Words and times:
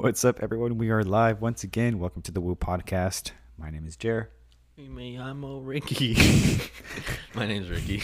What's 0.00 0.24
up, 0.24 0.38
everyone? 0.40 0.78
We 0.78 0.90
are 0.90 1.02
live 1.02 1.40
once 1.40 1.64
again. 1.64 1.98
Welcome 1.98 2.22
to 2.22 2.30
the 2.30 2.40
Woo 2.40 2.54
Podcast. 2.54 3.32
My 3.58 3.68
name 3.68 3.84
is 3.84 3.96
Jer. 3.96 4.30
Me, 4.76 5.18
I'm 5.18 5.42
a 5.42 5.58
Ricky. 5.58 6.14
My 7.34 7.48
name's 7.48 7.68
Ricky. 7.68 8.00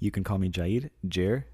You 0.00 0.10
can 0.10 0.24
call 0.24 0.38
me 0.38 0.48
Jaid, 0.48 0.90
Jer. 1.06 1.46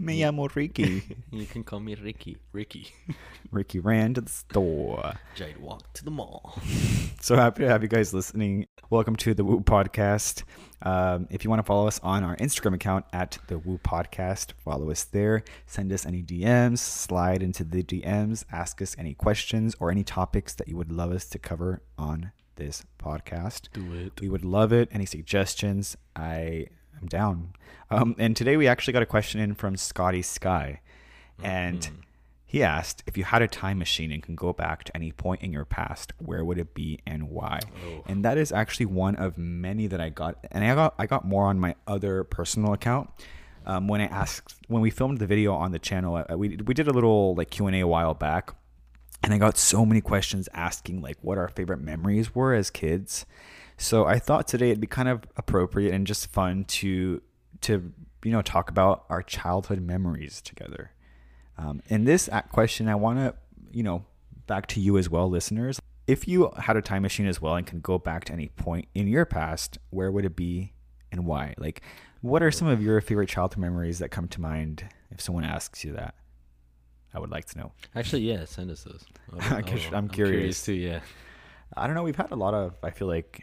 Me 0.00 0.20
llamo 0.20 0.48
Ricky. 0.54 1.02
You 1.32 1.44
can 1.44 1.64
call 1.64 1.80
me 1.80 1.96
Ricky. 1.96 2.36
Ricky. 2.52 2.92
Ricky 3.50 3.80
ran 3.80 4.14
to 4.14 4.20
the 4.20 4.30
store. 4.30 5.14
Jade 5.34 5.58
walked 5.58 5.96
to 5.96 6.04
the 6.04 6.10
mall. 6.12 6.60
So 7.20 7.34
happy 7.34 7.64
to 7.64 7.68
have 7.68 7.82
you 7.82 7.88
guys 7.88 8.14
listening. 8.14 8.68
Welcome 8.90 9.16
to 9.16 9.34
the 9.34 9.44
Woo 9.44 9.60
Podcast. 9.60 10.44
Um, 10.82 11.26
if 11.30 11.42
you 11.42 11.50
want 11.50 11.58
to 11.58 11.64
follow 11.64 11.88
us 11.88 11.98
on 12.04 12.22
our 12.22 12.36
Instagram 12.36 12.74
account 12.74 13.06
at 13.12 13.38
the 13.48 13.58
Woo 13.58 13.80
Podcast, 13.82 14.52
follow 14.64 14.88
us 14.92 15.02
there. 15.02 15.42
Send 15.66 15.92
us 15.92 16.06
any 16.06 16.22
DMs, 16.22 16.78
slide 16.78 17.42
into 17.42 17.64
the 17.64 17.82
DMs, 17.82 18.44
ask 18.52 18.80
us 18.80 18.94
any 18.96 19.14
questions 19.14 19.74
or 19.80 19.90
any 19.90 20.04
topics 20.04 20.54
that 20.54 20.68
you 20.68 20.76
would 20.76 20.92
love 20.92 21.10
us 21.10 21.28
to 21.30 21.40
cover 21.40 21.82
on 21.98 22.30
this 22.54 22.84
podcast. 23.02 23.62
Do 23.72 23.92
it. 23.94 24.20
We 24.20 24.28
would 24.28 24.44
love 24.44 24.72
it. 24.72 24.88
Any 24.92 25.04
suggestions? 25.04 25.96
I 26.14 26.68
am 27.00 27.08
down. 27.08 27.52
Um, 27.90 28.14
and 28.18 28.36
today 28.36 28.56
we 28.56 28.66
actually 28.68 28.92
got 28.92 29.02
a 29.02 29.06
question 29.06 29.40
in 29.40 29.54
from 29.54 29.76
Scotty 29.76 30.22
Sky, 30.22 30.80
and 31.42 31.80
Mm-hmm. 31.80 31.94
he 32.46 32.62
asked 32.62 33.02
if 33.06 33.16
you 33.16 33.24
had 33.24 33.42
a 33.42 33.48
time 33.48 33.78
machine 33.78 34.10
and 34.10 34.22
can 34.22 34.34
go 34.34 34.52
back 34.52 34.84
to 34.84 34.96
any 34.96 35.12
point 35.12 35.42
in 35.42 35.52
your 35.52 35.64
past, 35.64 36.12
where 36.18 36.44
would 36.44 36.58
it 36.58 36.74
be 36.74 36.98
and 37.06 37.30
why? 37.30 37.60
Oh. 37.86 38.02
And 38.06 38.24
that 38.24 38.36
is 38.38 38.52
actually 38.52 38.86
one 38.86 39.16
of 39.16 39.38
many 39.38 39.86
that 39.86 40.00
I 40.00 40.08
got, 40.10 40.36
and 40.50 40.64
I 40.64 40.74
got 40.74 40.94
I 40.98 41.06
got 41.06 41.24
more 41.26 41.46
on 41.46 41.58
my 41.60 41.74
other 41.86 42.24
personal 42.24 42.72
account. 42.72 43.10
Um, 43.66 43.86
when 43.86 44.00
I 44.00 44.06
asked 44.06 44.54
when 44.68 44.80
we 44.82 44.90
filmed 44.90 45.18
the 45.18 45.26
video 45.26 45.52
on 45.54 45.72
the 45.72 45.78
channel, 45.78 46.16
uh, 46.16 46.36
we 46.36 46.56
we 46.64 46.74
did 46.74 46.88
a 46.88 46.92
little 46.92 47.34
like 47.34 47.50
Q 47.50 47.66
and 47.66 47.76
A 47.76 47.80
a 47.80 47.86
while 47.86 48.14
back, 48.14 48.54
and 49.22 49.34
I 49.34 49.38
got 49.38 49.58
so 49.58 49.84
many 49.84 50.00
questions 50.00 50.48
asking 50.54 51.02
like 51.02 51.18
what 51.20 51.36
our 51.38 51.48
favorite 51.48 51.80
memories 51.80 52.34
were 52.34 52.54
as 52.54 52.70
kids. 52.70 53.26
So 53.78 54.04
I 54.06 54.18
thought 54.18 54.46
today 54.48 54.70
it'd 54.70 54.80
be 54.80 54.86
kind 54.86 55.08
of 55.08 55.22
appropriate 55.36 55.94
and 55.94 56.06
just 56.06 56.30
fun 56.32 56.64
to 56.64 57.22
to 57.62 57.92
you 58.24 58.30
know 58.32 58.42
talk 58.42 58.70
about 58.70 59.04
our 59.08 59.22
childhood 59.22 59.80
memories 59.80 60.40
together. 60.42 60.90
Um, 61.56 61.80
in 61.86 62.04
this 62.04 62.28
question, 62.50 62.88
I 62.88 62.94
want 62.96 63.18
to 63.18 63.34
you 63.72 63.82
know 63.82 64.04
back 64.46 64.66
to 64.68 64.80
you 64.80 64.98
as 64.98 65.08
well, 65.08 65.28
listeners. 65.30 65.80
If 66.06 66.26
you 66.26 66.50
had 66.58 66.76
a 66.76 66.82
time 66.82 67.02
machine 67.02 67.26
as 67.26 67.40
well 67.40 67.54
and 67.54 67.66
can 67.66 67.80
go 67.80 67.98
back 67.98 68.24
to 68.26 68.32
any 68.32 68.48
point 68.48 68.88
in 68.94 69.06
your 69.08 69.24
past, 69.26 69.78
where 69.90 70.10
would 70.10 70.24
it 70.24 70.34
be 70.36 70.72
and 71.12 71.26
why? 71.26 71.54
Like, 71.58 71.82
what 72.22 72.42
are 72.42 72.50
some 72.50 72.66
of 72.66 72.82
your 72.82 73.00
favorite 73.02 73.28
childhood 73.28 73.58
memories 73.60 73.98
that 73.98 74.08
come 74.08 74.26
to 74.28 74.40
mind 74.40 74.88
if 75.10 75.20
someone 75.20 75.44
asks 75.44 75.84
you 75.84 75.92
that? 75.92 76.14
I 77.12 77.18
would 77.20 77.30
like 77.30 77.44
to 77.46 77.58
know. 77.58 77.72
Actually, 77.94 78.22
yeah, 78.22 78.44
send 78.46 78.70
us 78.70 78.84
those. 78.84 79.04
I 79.50 79.60
guess- 79.62 79.90
I'm 79.92 80.08
curious. 80.08 80.64
too, 80.64 80.72
yeah. 80.72 81.00
I 81.76 81.86
don't 81.86 81.94
know. 81.94 82.02
We've 82.02 82.16
had 82.16 82.30
a 82.30 82.36
lot 82.36 82.54
of, 82.54 82.74
I 82.82 82.90
feel 82.90 83.08
like, 83.08 83.42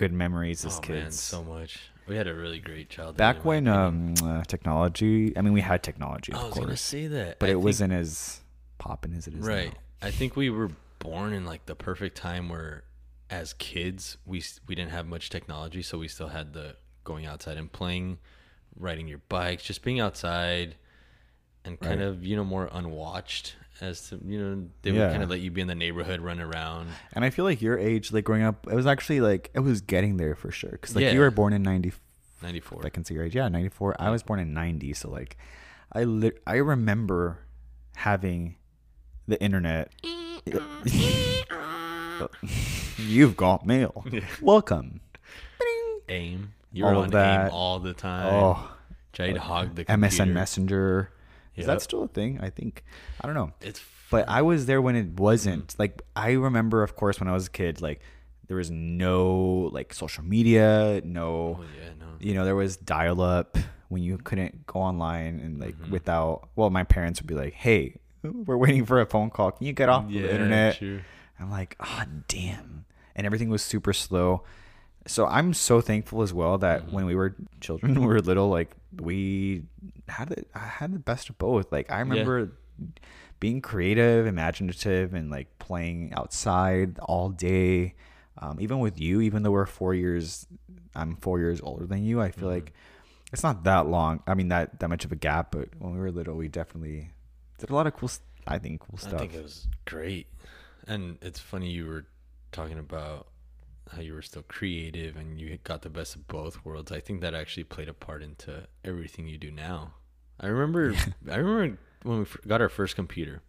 good 0.00 0.12
memories 0.14 0.64
as 0.64 0.78
oh, 0.78 0.80
kids. 0.80 1.02
man, 1.02 1.12
so 1.12 1.44
much. 1.44 1.78
We 2.08 2.16
had 2.16 2.26
a 2.26 2.34
really 2.34 2.58
great 2.58 2.88
childhood. 2.88 3.18
Back 3.18 3.44
when 3.44 3.68
um, 3.68 4.14
uh, 4.24 4.42
technology, 4.44 5.36
I 5.36 5.42
mean, 5.42 5.52
we 5.52 5.60
had 5.60 5.82
technology, 5.82 6.32
I 6.32 6.38
of 6.40 6.48
was 6.48 6.58
gonna 6.58 6.76
say 6.76 7.06
that, 7.06 7.38
but 7.38 7.50
I 7.50 7.52
it 7.52 7.54
think- 7.56 7.64
wasn't 7.64 7.92
as 7.92 8.40
popping 8.78 9.12
as 9.14 9.26
it 9.26 9.34
is 9.34 9.46
right. 9.46 9.68
now. 9.68 10.08
I 10.08 10.10
think 10.10 10.34
we 10.36 10.48
were 10.48 10.70
born 10.98 11.34
in 11.34 11.44
like 11.44 11.66
the 11.66 11.74
perfect 11.74 12.16
time 12.16 12.48
where, 12.48 12.84
as 13.28 13.52
kids, 13.52 14.16
we 14.24 14.42
we 14.66 14.74
didn't 14.74 14.90
have 14.90 15.06
much 15.06 15.28
technology, 15.28 15.82
so 15.82 15.98
we 15.98 16.08
still 16.08 16.28
had 16.28 16.54
the 16.54 16.76
going 17.04 17.26
outside 17.26 17.58
and 17.58 17.70
playing, 17.70 18.18
riding 18.74 19.06
your 19.06 19.20
bikes, 19.28 19.62
just 19.62 19.82
being 19.82 20.00
outside, 20.00 20.76
and 21.64 21.78
kind 21.78 22.00
Right. 22.00 22.08
of 22.08 22.24
you 22.24 22.36
know 22.36 22.44
more 22.44 22.70
unwatched 22.72 23.54
as 23.82 24.08
to 24.10 24.20
you 24.24 24.38
know 24.38 24.68
they 24.82 24.90
Yeah. 24.90 25.04
would 25.06 25.10
kind 25.12 25.22
of 25.22 25.30
let 25.30 25.40
you 25.40 25.50
be 25.50 25.60
in 25.60 25.66
the 25.66 25.74
neighborhood, 25.74 26.20
run 26.20 26.40
around. 26.40 26.88
And 27.14 27.24
I 27.24 27.30
feel 27.30 27.44
like 27.44 27.60
your 27.62 27.78
age, 27.78 28.12
like 28.12 28.24
growing 28.24 28.42
up, 28.42 28.66
it 28.70 28.74
was 28.74 28.86
actually 28.86 29.20
like 29.20 29.50
it 29.54 29.60
was 29.60 29.80
getting 29.80 30.16
there 30.16 30.34
for 30.34 30.50
sure. 30.50 30.70
Because 30.72 30.94
like 30.94 31.02
Yeah. 31.04 31.12
you 31.12 31.20
were 31.20 31.30
born 31.30 31.52
in 31.52 31.62
ninety, 31.62 31.92
Ninety 32.42 32.60
four. 32.60 32.80
if 32.80 32.86
I 32.86 32.88
can 32.90 33.04
see 33.04 33.14
your 33.14 33.24
age, 33.24 33.34
yeah, 33.34 33.48
ninety 33.48 33.68
four. 33.68 33.94
I 33.98 34.10
was 34.10 34.22
born 34.22 34.40
in 34.40 34.52
ninety, 34.54 34.92
so 34.92 35.10
like, 35.10 35.36
I 35.92 36.04
li- 36.04 36.32
I 36.46 36.56
remember 36.56 37.38
having 37.96 38.56
the 39.28 39.40
internet. 39.42 39.92
You've 42.98 43.36
got 43.36 43.66
mail. 43.66 44.04
Welcome. 44.40 45.00
aim. 46.08 46.52
You 46.72 46.84
were 46.84 46.94
All 46.94 47.02
on 47.02 47.10
that. 47.10 47.46
aim 47.46 47.52
all 47.52 47.78
the 47.80 47.92
time. 47.94 48.26
Oh, 48.32 48.70
Jade 49.12 49.36
hogged 49.36 49.76
the 49.76 49.84
MSN 49.86 50.34
computer. 50.34 51.10
Messenger. 51.66 51.76
Is 51.76 51.82
that 51.82 51.82
still 51.82 52.02
a 52.04 52.08
thing? 52.08 52.38
I 52.42 52.50
think. 52.50 52.84
I 53.20 53.26
don't 53.26 53.34
know. 53.34 53.52
It's 53.60 53.80
But 54.10 54.28
I 54.28 54.42
was 54.42 54.66
there 54.66 54.80
when 54.82 54.96
it 54.96 55.18
wasn't. 55.20 55.68
Mm. 55.68 55.78
Like 55.78 56.02
I 56.16 56.32
remember, 56.32 56.82
of 56.82 56.96
course, 56.96 57.20
when 57.20 57.28
I 57.28 57.32
was 57.32 57.46
a 57.46 57.50
kid, 57.50 57.80
like 57.80 58.00
there 58.48 58.56
was 58.56 58.70
no 58.70 59.70
like 59.72 59.94
social 59.94 60.24
media, 60.24 61.00
no, 61.04 61.58
oh 61.60 61.64
yeah 61.80 61.90
no. 61.98 62.06
you 62.18 62.34
know, 62.34 62.44
there 62.44 62.56
was 62.56 62.76
dial 62.76 63.20
up 63.20 63.56
when 63.88 64.02
you 64.02 64.18
couldn't 64.18 64.66
go 64.66 64.80
online 64.80 65.38
and 65.40 65.60
like 65.60 65.76
Mhm. 65.78 65.90
without. 65.90 66.48
Well, 66.56 66.70
my 66.70 66.82
parents 66.84 67.20
would 67.20 67.28
be 67.28 67.34
like, 67.34 67.52
"Hey, 67.54 67.96
we're 68.22 68.56
waiting 68.56 68.84
for 68.84 69.00
a 69.00 69.06
phone 69.06 69.30
call. 69.30 69.52
Can 69.52 69.66
you 69.66 69.72
get 69.72 69.88
off 69.88 70.06
yeah, 70.10 70.22
the 70.22 70.32
internet?" 70.32 70.80
I'm 71.38 71.50
like, 71.50 71.76
"Ah, 71.80 72.06
damn!" 72.28 72.84
And 73.16 73.24
everything 73.26 73.48
was 73.50 73.62
super 73.62 73.92
slow. 73.92 74.42
So 75.06 75.26
I'm 75.26 75.54
so 75.54 75.80
thankful 75.80 76.22
as 76.22 76.32
well 76.32 76.58
that 76.58 76.86
Mhm. 76.86 76.92
when 76.92 77.06
we 77.06 77.14
were 77.14 77.34
children, 77.60 77.94
we 78.00 78.06
were 78.06 78.20
little, 78.20 78.48
like 78.48 78.74
we 79.00 79.64
had 80.08 80.30
it. 80.30 80.48
I 80.54 80.58
had 80.60 80.92
the 80.92 80.98
best 80.98 81.30
of 81.30 81.38
both. 81.38 81.72
Like 81.72 81.90
I 81.90 82.00
remember 82.00 82.52
being 83.40 83.60
creative, 83.62 84.26
imaginative, 84.26 85.14
and 85.14 85.30
like 85.30 85.58
playing 85.58 86.12
outside 86.14 86.98
all 87.00 87.30
day. 87.30 87.94
Um, 88.38 88.58
even 88.60 88.78
with 88.78 89.00
you, 89.00 89.20
even 89.20 89.42
though 89.42 89.50
we're 89.50 89.66
four 89.66 89.94
years, 89.94 90.46
I'm 90.94 91.16
four 91.16 91.38
years 91.40 91.60
older 91.62 91.86
than 91.86 92.04
you. 92.04 92.20
I 92.20 92.30
feel 92.30 92.48
Mhm. 92.48 92.52
like 92.54 92.72
it's 93.32 93.42
not 93.42 93.64
that 93.64 93.86
long. 93.86 94.22
I 94.26 94.34
mean 94.34 94.48
that 94.48 94.80
that 94.80 94.88
much 94.88 95.04
of 95.04 95.12
a 95.12 95.16
gap, 95.16 95.50
but 95.52 95.68
when 95.78 95.92
we 95.94 95.98
were 96.00 96.10
little, 96.10 96.36
we 96.36 96.48
definitely 96.48 97.10
did 97.58 97.70
a 97.70 97.74
lot 97.74 97.86
of 97.86 97.94
cool. 97.96 98.10
I 98.46 98.58
think 98.58 98.80
cool 98.80 98.98
stuff. 98.98 99.14
I 99.14 99.18
think 99.18 99.34
it 99.34 99.42
was 99.42 99.66
great. 99.84 100.26
And 100.86 101.18
it's 101.22 101.38
funny 101.38 101.70
you 101.70 101.86
were 101.86 102.06
talking 102.52 102.78
about 102.78 103.26
how 103.90 104.00
you 104.00 104.12
were 104.14 104.22
still 104.22 104.42
creative 104.42 105.16
and 105.16 105.40
you 105.40 105.58
got 105.64 105.82
the 105.82 105.90
best 105.90 106.14
of 106.14 106.26
both 106.28 106.64
worlds. 106.64 106.92
I 106.92 107.00
think 107.00 107.20
that 107.22 107.34
actually 107.34 107.64
played 107.64 107.88
a 107.88 107.94
part 107.94 108.22
into 108.22 108.66
everything 108.84 109.26
you 109.26 109.38
do 109.38 109.50
now. 109.50 109.94
I 110.38 110.46
remember 110.46 110.94
I 111.30 111.36
remember 111.36 111.78
when 112.02 112.20
we 112.20 112.26
got 112.46 112.60
our 112.60 112.68
first 112.68 112.96
computer. 112.96 113.42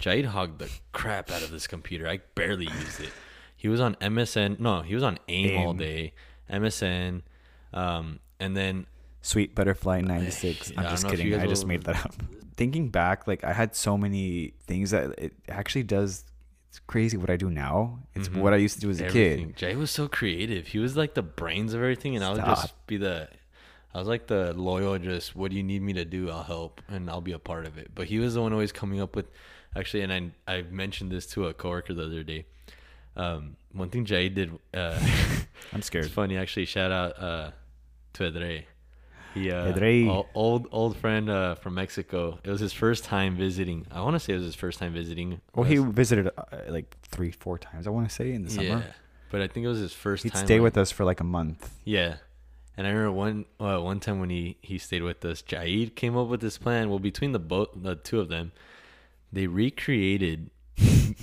Jade 0.00 0.26
hogged 0.26 0.58
the 0.58 0.70
crap 0.92 1.30
out 1.30 1.42
of 1.42 1.50
this 1.50 1.66
computer. 1.66 2.08
I 2.08 2.20
barely 2.34 2.66
used 2.66 3.00
it. 3.00 3.10
He 3.56 3.68
was 3.68 3.80
on 3.80 3.94
MSN. 3.96 4.60
No, 4.60 4.82
he 4.82 4.94
was 4.94 5.02
on 5.02 5.18
AIM, 5.28 5.58
all 5.66 5.72
day. 5.72 6.12
MSN. 6.50 7.22
Um, 7.72 8.20
and 8.38 8.56
then 8.56 8.86
Sweet 9.22 9.54
Butterfly 9.54 10.00
96. 10.02 10.72
I 10.76 10.82
I'm 10.84 10.90
just 10.90 11.04
know 11.04 11.10
if 11.10 11.18
you 11.18 11.30
kidding. 11.32 11.40
I 11.40 11.46
just 11.46 11.62
will- 11.64 11.68
made 11.68 11.82
that 11.84 12.04
up. 12.04 12.14
Thinking 12.56 12.88
back, 12.88 13.26
like 13.26 13.44
I 13.44 13.52
had 13.52 13.74
so 13.76 13.98
many 13.98 14.54
things 14.66 14.90
that 14.90 15.18
it 15.18 15.32
actually 15.48 15.82
does. 15.82 16.24
It's 16.76 16.84
crazy 16.86 17.16
what 17.16 17.30
I 17.30 17.36
do 17.36 17.48
now. 17.48 18.00
It's 18.14 18.28
Mhm. 18.28 18.36
what 18.42 18.52
I 18.52 18.56
used 18.56 18.74
to 18.74 18.80
do 18.82 18.90
as 18.90 19.00
a 19.00 19.08
kid. 19.08 19.56
Jay 19.56 19.74
was 19.76 19.90
so 19.90 20.08
creative. 20.08 20.66
He 20.68 20.78
was 20.78 20.94
like 20.94 21.14
the 21.14 21.22
brains 21.22 21.72
of 21.72 21.80
everything, 21.80 22.14
and 22.16 22.22
I 22.22 22.32
would 22.34 22.44
just 22.44 22.74
be 22.86 22.98
the. 22.98 23.28
I 23.94 23.98
was 23.98 24.06
like 24.06 24.26
the 24.26 24.52
loyal, 24.52 24.98
just 24.98 25.34
what 25.34 25.50
do 25.50 25.56
you 25.56 25.62
need 25.62 25.80
me 25.80 25.94
to 25.94 26.04
do? 26.04 26.28
I'll 26.30 26.42
help, 26.42 26.82
and 26.86 27.08
I'll 27.08 27.22
be 27.22 27.32
a 27.32 27.38
part 27.38 27.64
of 27.64 27.78
it. 27.78 27.92
But 27.94 28.08
he 28.08 28.18
was 28.18 28.34
the 28.34 28.42
one 28.42 28.52
always 28.52 28.72
coming 28.72 29.00
up 29.00 29.16
with, 29.16 29.24
actually, 29.74 30.02
and 30.02 30.12
I 30.12 30.30
I 30.46 30.62
mentioned 30.68 31.10
this 31.10 31.26
to 31.28 31.46
a 31.46 31.54
coworker 31.54 31.94
the 31.94 32.04
other 32.04 32.22
day. 32.22 32.44
Um, 33.16 33.56
one 33.72 33.88
thing 33.88 34.04
Jay 34.04 34.28
did, 34.28 34.50
uh, 34.74 35.00
I'm 35.72 35.80
scared. 35.88 36.04
it's 36.04 36.14
funny 36.14 36.36
actually. 36.36 36.66
Shout 36.66 36.92
out 36.92 37.18
uh, 37.18 37.52
to 38.12 38.24
Edre. 38.30 38.64
He 39.36 39.50
uh, 39.50 40.10
o- 40.10 40.26
old 40.34 40.68
old 40.72 40.96
friend 40.96 41.28
uh, 41.30 41.54
from 41.56 41.74
Mexico. 41.74 42.38
It 42.42 42.50
was 42.50 42.60
his 42.60 42.72
first 42.72 43.04
time 43.04 43.36
visiting. 43.36 43.86
I 43.90 44.00
want 44.00 44.14
to 44.14 44.20
say 44.20 44.32
it 44.32 44.36
was 44.36 44.44
his 44.46 44.54
first 44.54 44.78
time 44.78 44.92
visiting. 44.92 45.40
Well, 45.54 45.64
he 45.64 45.76
visited 45.76 46.28
uh, 46.28 46.42
like 46.68 46.96
three, 47.02 47.30
four 47.32 47.58
times. 47.58 47.86
I 47.86 47.90
want 47.90 48.08
to 48.08 48.14
say 48.14 48.32
in 48.32 48.44
the 48.44 48.50
summer. 48.50 48.64
yeah, 48.64 48.82
but 49.30 49.40
I 49.42 49.46
think 49.48 49.64
it 49.64 49.68
was 49.68 49.78
his 49.78 49.92
first 49.92 50.22
He'd 50.24 50.32
time. 50.32 50.44
stay 50.46 50.54
like- 50.54 50.62
with 50.64 50.76
us 50.78 50.90
for 50.90 51.04
like 51.04 51.20
a 51.20 51.24
month. 51.24 51.70
Yeah. 51.84 52.16
And 52.78 52.86
I 52.86 52.90
remember 52.90 53.12
one 53.12 53.44
uh, 53.58 53.78
one 53.80 54.00
time 54.00 54.20
when 54.20 54.28
he, 54.30 54.58
he 54.60 54.76
stayed 54.78 55.02
with 55.02 55.24
us, 55.24 55.40
Jaid 55.42 55.94
came 55.94 56.14
up 56.16 56.28
with 56.28 56.40
this 56.42 56.58
plan. 56.58 56.90
Well, 56.90 56.98
between 56.98 57.32
the 57.32 57.38
both 57.38 57.68
the 57.74 57.94
two 57.96 58.20
of 58.20 58.28
them, 58.28 58.52
they 59.32 59.46
recreated 59.46 60.50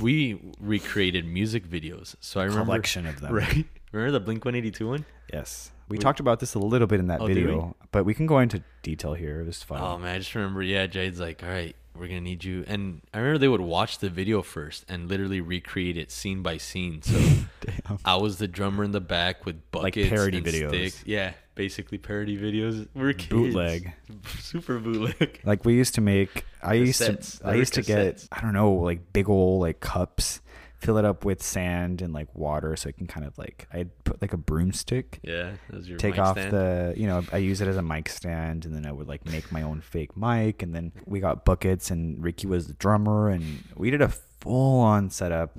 we 0.01 0.41
recreated 0.59 1.25
music 1.27 1.67
videos. 1.69 2.15
So 2.21 2.39
I 2.39 2.45
remember 2.45 2.65
Collection 2.65 3.05
of 3.05 3.21
them. 3.21 3.33
right. 3.43 3.65
Remember 3.91 4.11
the 4.11 4.19
Blink 4.19 4.45
One 4.45 4.55
Eighty 4.55 4.71
Two 4.71 4.87
one? 4.87 5.05
Yes. 5.31 5.69
We, 5.93 5.97
We- 5.97 6.01
talked 6.01 6.19
about 6.19 6.39
this 6.39 6.55
a 6.55 6.59
little 6.59 6.87
bit 6.87 6.99
in 6.99 7.07
that 7.07 7.21
Oh, 7.21 7.27
video, 7.27 7.75
but 7.91 8.03
we 8.03 8.13
can 8.15 8.25
go 8.25 8.39
into 8.39 8.63
detail 8.81 9.13
here. 9.13 9.41
It 9.41 9.45
was 9.45 9.61
fun. 9.61 9.79
Oh 9.79 9.97
man, 9.99 10.15
I 10.15 10.17
just 10.17 10.33
remember. 10.33 10.63
Yeah, 10.63 10.87
Jade's 10.87 11.19
like, 11.19 11.43
all 11.43 11.49
right, 11.49 11.75
we're 11.95 12.07
gonna 12.07 12.21
need 12.21 12.43
you. 12.43 12.63
And 12.67 13.01
I 13.13 13.19
remember 13.19 13.37
they 13.37 13.47
would 13.47 13.61
watch 13.61 13.99
the 13.99 14.09
video 14.09 14.41
first 14.41 14.85
and 14.89 15.07
literally 15.07 15.39
recreate 15.39 15.95
it 15.95 16.09
scene 16.09 16.41
by 16.41 16.57
scene. 16.57 17.03
So 17.03 17.21
I 18.05 18.15
was 18.15 18.39
the 18.39 18.47
drummer 18.47 18.83
in 18.83 18.91
the 18.91 19.01
back 19.01 19.45
with 19.45 19.57
Like 19.71 19.83
buckets 19.93 20.09
parody 20.09 20.37
and 20.37 20.45
videos. 20.47 20.69
sticks. 20.69 21.03
Yeah, 21.05 21.33
basically 21.53 21.99
parody 21.99 22.37
videos. 22.39 22.87
We're 22.95 23.13
kids. 23.13 23.29
Bootleg. 23.29 23.93
super 24.39 24.79
bootleg. 24.79 25.41
Like 25.45 25.63
we 25.63 25.75
used 25.75 25.93
to 25.95 26.01
make. 26.01 26.43
I 26.63 26.73
used 26.73 27.01
Cassettes. 27.03 27.39
to. 27.41 27.47
I 27.49 27.53
used 27.53 27.75
to 27.75 27.83
get. 27.83 28.27
I 28.31 28.41
don't 28.41 28.53
know, 28.53 28.73
like 28.73 29.13
big 29.13 29.29
old 29.29 29.61
like 29.61 29.79
cups, 29.79 30.41
fill 30.83 30.97
it 30.97 31.05
up 31.05 31.25
with 31.25 31.41
sand 31.41 32.01
and 32.01 32.13
like 32.13 32.27
water, 32.35 32.75
so 32.75 32.89
it 32.89 32.97
can 32.97 33.07
kind 33.07 33.25
of 33.25 33.37
like. 33.37 33.67
I'd 33.73 33.89
put 34.03 34.21
like 34.21 34.33
a 34.33 34.37
broomstick. 34.37 35.19
Yeah, 35.23 35.53
take 35.97 36.19
off 36.19 36.37
stand. 36.37 36.51
the 36.51 36.93
you 36.97 37.07
know 37.07 37.23
i 37.31 37.37
use 37.37 37.61
it 37.61 37.67
as 37.67 37.77
a 37.77 37.81
mic 37.81 38.09
stand 38.09 38.65
and 38.65 38.75
then 38.75 38.85
i 38.85 38.91
would 38.91 39.07
like 39.07 39.25
make 39.25 39.51
my 39.51 39.61
own 39.61 39.81
fake 39.81 40.15
mic 40.17 40.61
and 40.61 40.73
then 40.75 40.91
we 41.05 41.19
got 41.19 41.45
buckets 41.45 41.89
and 41.91 42.23
ricky 42.23 42.45
was 42.47 42.67
the 42.67 42.73
drummer 42.73 43.29
and 43.29 43.63
we 43.75 43.89
did 43.89 44.01
a 44.01 44.09
full 44.39 44.79
on 44.81 45.09
setup 45.09 45.57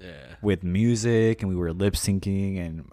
Yeah. 0.00 0.12
with 0.42 0.62
music 0.62 1.42
and 1.42 1.48
we 1.50 1.56
were 1.56 1.72
lip 1.72 1.94
syncing 1.94 2.58
and 2.64 2.90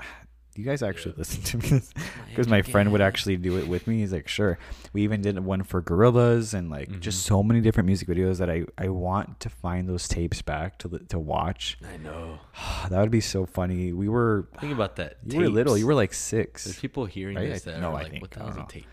you 0.55 0.63
guys 0.63 0.83
actually 0.83 1.11
Yeah. 1.13 1.19
listen 1.19 1.41
to 1.43 1.57
me 1.57 1.81
because 2.29 2.47
my 2.47 2.61
friend 2.61 2.91
would 2.91 3.01
actually 3.01 3.37
do 3.37 3.57
it 3.57 3.67
with 3.67 3.87
me 3.87 3.99
he's 3.99 4.13
like 4.13 4.27
sure 4.27 4.59
we 4.93 5.01
even 5.03 5.21
did 5.21 5.39
one 5.39 5.63
for 5.63 5.81
Gorillaz 5.81 6.53
and 6.53 6.69
like 6.69 6.99
just 6.99 7.23
Mhm. 7.23 7.27
so 7.27 7.43
many 7.43 7.59
different 7.61 7.87
music 7.87 8.07
videos 8.07 8.37
that 8.37 8.49
i 8.49 8.63
i 8.77 8.87
want 8.89 9.39
to 9.39 9.49
find 9.49 9.89
those 9.89 10.07
tapes 10.07 10.41
back 10.41 10.77
to 10.79 10.89
to 11.09 11.17
watch 11.19 11.77
I 11.93 11.97
know. 11.97 12.39
that 12.89 12.99
would 12.99 13.11
be 13.11 13.21
so 13.21 13.45
funny 13.45 13.93
we 13.93 14.07
were 14.09 14.47
Think 14.59 14.73
about 14.73 14.95
that. 14.97 15.17
you 15.27 15.39
were 15.39 15.49
little 15.49 15.77
you 15.77 15.87
were 15.87 15.95
like 15.95 16.13
six 16.13 16.65
There's 16.65 16.79
people 16.79 17.05
hearing 17.05 17.35
right? 17.37 17.49
this 17.49 17.67
I- 17.67 17.71
that 17.71 17.81
no, 17.81 17.87
are 17.89 17.91
I 17.91 18.03
like, 18.03 18.11
think. 18.11 18.21
"What 18.21 18.31
the 18.31 18.39
I 18.41 18.43
hell 18.43 18.51
is 18.51 18.57
a 18.57 18.65
tape?" 18.67 18.85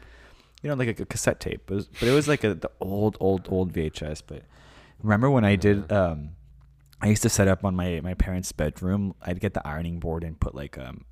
you 0.62 0.68
know, 0.68 0.74
like 0.76 1.00
a, 1.00 1.06
cassette 1.06 1.40
tape. 1.40 1.70
It 1.70 1.74
was, 1.74 1.86
but 1.86 2.02
it 2.06 2.12
was 2.12 2.28
like 2.28 2.44
a, 2.44 2.52
the 2.52 2.70
old, 2.80 3.16
old, 3.18 3.48
old 3.50 3.72
VHS. 3.72 4.20
But 4.26 4.42
remember 5.02 5.30
when 5.30 5.42
I 5.42 5.56
did? 5.56 5.90
Um, 5.90 6.32
I 7.00 7.08
used 7.08 7.22
to 7.22 7.30
set 7.30 7.48
up 7.48 7.64
on 7.64 7.74
my 7.74 8.00
my 8.02 8.12
parents' 8.12 8.52
bedroom. 8.52 9.14
I'd 9.22 9.40
get 9.40 9.54
the 9.54 9.66
ironing 9.66 10.00
board 10.00 10.22
and 10.22 10.38
put 10.38 10.54
like 10.54 10.76
um, 10.76 11.06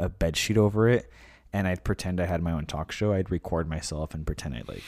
a 0.00 0.08
bed 0.08 0.36
sheet 0.36 0.56
over 0.58 0.88
it, 0.88 1.10
and 1.52 1.68
I'd 1.68 1.84
pretend 1.84 2.20
I 2.20 2.26
had 2.26 2.42
my 2.42 2.52
own 2.52 2.66
talk 2.66 2.92
show. 2.92 3.12
I'd 3.12 3.30
record 3.30 3.68
myself 3.68 4.14
and 4.14 4.26
pretend 4.26 4.54
I 4.54 4.62
like 4.66 4.82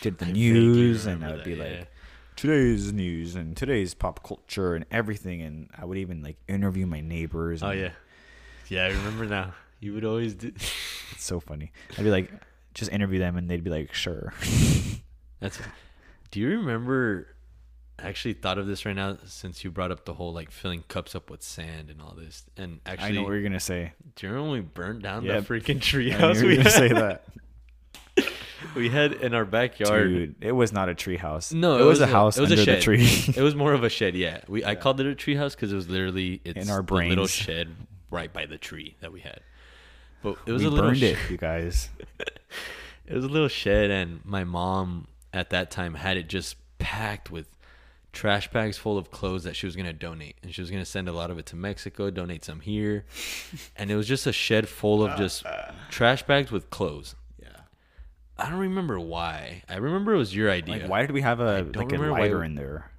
did 0.00 0.18
the 0.18 0.26
I 0.26 0.32
news, 0.32 1.06
and 1.06 1.24
I 1.24 1.30
would 1.30 1.40
that, 1.40 1.44
be 1.44 1.54
yeah. 1.54 1.64
like. 1.64 1.90
Today's 2.34 2.92
news 2.92 3.34
and 3.34 3.56
today's 3.56 3.94
pop 3.94 4.22
culture 4.22 4.74
and 4.74 4.84
everything, 4.90 5.40
and 5.40 5.70
I 5.78 5.86
would 5.86 5.96
even 5.96 6.22
like 6.22 6.36
interview 6.46 6.84
my 6.84 7.00
neighbors. 7.00 7.62
"Oh 7.62 7.68
and 7.68 7.80
yeah, 7.80 7.90
yeah, 8.68 8.84
I 8.84 8.88
remember 8.88 9.24
now." 9.24 9.54
You 9.80 9.94
would 9.94 10.04
always 10.04 10.34
do. 10.34 10.48
it's 10.54 11.24
so 11.24 11.40
funny. 11.40 11.72
I'd 11.96 12.04
be 12.04 12.10
like, 12.10 12.30
just 12.74 12.90
interview 12.92 13.18
them, 13.18 13.36
and 13.38 13.48
they'd 13.48 13.64
be 13.64 13.70
like, 13.70 13.94
"Sure." 13.94 14.34
That's. 15.40 15.58
Do 16.30 16.40
you 16.40 16.48
remember? 16.58 17.28
I 17.98 18.08
actually 18.08 18.34
thought 18.34 18.58
of 18.58 18.66
this 18.66 18.84
right 18.84 18.94
now 18.94 19.16
since 19.26 19.64
you 19.64 19.70
brought 19.70 19.90
up 19.90 20.04
the 20.04 20.12
whole 20.14 20.32
like 20.32 20.50
filling 20.50 20.82
cups 20.88 21.14
up 21.14 21.30
with 21.30 21.42
sand 21.42 21.88
and 21.90 22.02
all 22.02 22.14
this. 22.14 22.44
And 22.56 22.80
actually, 22.84 23.08
I 23.08 23.10
know 23.12 23.22
what 23.22 23.30
you're 23.32 23.42
gonna 23.42 23.58
say. 23.58 23.92
do 24.16 24.26
you 24.26 24.32
remember 24.32 24.50
when 24.50 24.60
we 24.62 24.66
burned 24.68 25.02
down 25.02 25.24
Yep. 25.24 25.46
the 25.46 25.54
freaking 25.54 25.80
treehouse 25.80 26.42
we 26.42 26.56
gonna 26.56 26.70
say 26.70 26.88
that. 26.88 27.24
we 28.74 28.90
had 28.90 29.12
in 29.14 29.32
our 29.34 29.44
backyard? 29.46 30.08
Dude, 30.08 30.34
it 30.40 30.52
was 30.52 30.72
not 30.72 30.88
a 30.90 30.94
tree 30.94 31.16
house. 31.16 31.52
No, 31.52 31.78
it, 31.78 31.84
was, 31.84 32.00
a 32.00 32.06
house 32.06 32.36
It 32.36 32.42
was 32.42 32.50
under 32.50 32.62
a 32.62 32.64
the 32.66 32.72
shed. 32.72 32.82
tree. 32.82 33.34
it 33.36 33.42
was 33.42 33.54
more 33.54 33.72
of 33.72 33.82
a 33.82 33.88
shed. 33.88 34.14
Yeah, 34.14 34.40
we 34.46 34.62
I 34.64 34.74
called 34.74 35.00
it 35.00 35.06
a 35.06 35.14
tree 35.14 35.36
house 35.36 35.54
because 35.54 35.72
it 35.72 35.76
was 35.76 35.88
literally 35.88 36.40
it's 36.44 36.66
In 36.66 36.70
our 36.70 36.82
the 36.82 36.94
little 36.94 37.26
shed 37.26 37.74
right 38.10 38.32
by 38.32 38.44
the 38.46 38.58
tree 38.58 38.96
that 39.00 39.12
we 39.12 39.20
had. 39.20 39.40
But 40.22 40.36
it 40.46 40.52
was 40.52 40.62
we 40.62 40.68
a 40.68 40.70
little 40.70 40.90
burned 40.90 41.02
it, 41.02 41.18
you 41.30 41.36
guys. 41.38 41.88
it 43.06 43.14
was 43.14 43.24
a 43.24 43.28
little 43.28 43.48
shed 43.48 43.90
and 43.90 44.22
my 44.24 44.44
mom 44.44 45.08
at 45.32 45.50
that 45.50 45.70
time 45.70 45.94
had 45.94 46.16
it 46.18 46.28
just 46.28 46.56
packed 46.78 47.30
with 47.30 47.48
trash 48.16 48.50
bags 48.50 48.78
full 48.78 48.96
of 48.96 49.10
clothes 49.10 49.44
that 49.44 49.54
she 49.54 49.66
was 49.66 49.76
going 49.76 49.84
to 49.86 49.92
donate 49.92 50.36
and 50.42 50.54
she 50.54 50.62
was 50.62 50.70
going 50.70 50.82
to 50.82 50.90
send 50.90 51.06
a 51.06 51.12
lot 51.12 51.30
of 51.30 51.38
it 51.38 51.44
to 51.46 51.54
mexico 51.54 52.10
donate 52.10 52.44
some 52.44 52.60
here. 52.60 53.04
And 53.76 53.90
it 53.90 53.96
was 53.96 54.08
just 54.08 54.26
a 54.26 54.32
shed 54.32 54.68
full 54.68 55.04
of 55.04 55.16
just 55.18 55.44
uh, 55.44 55.50
uh. 55.50 55.72
trash 55.90 56.22
bags 56.22 56.50
with 56.50 56.70
clothes. 56.70 57.14
Yeah. 57.40 57.48
i 58.38 58.48
don't 58.48 58.58
remember 58.58 58.98
why. 58.98 59.62
I 59.68 59.76
remember 59.76 60.14
it 60.14 60.18
was 60.18 60.34
your 60.34 60.50
idea. 60.50 60.78
Like, 60.78 60.88
why 60.88 61.02
did 61.02 61.10
we 61.12 61.20
have 61.20 61.40
a 61.40 61.62
don't 61.62 61.76
like 61.76 61.92
a 61.92 61.96
remember 61.96 62.12
why- 62.12 62.20
lighter 62.20 62.42
in 62.42 62.54
there? 62.54 62.90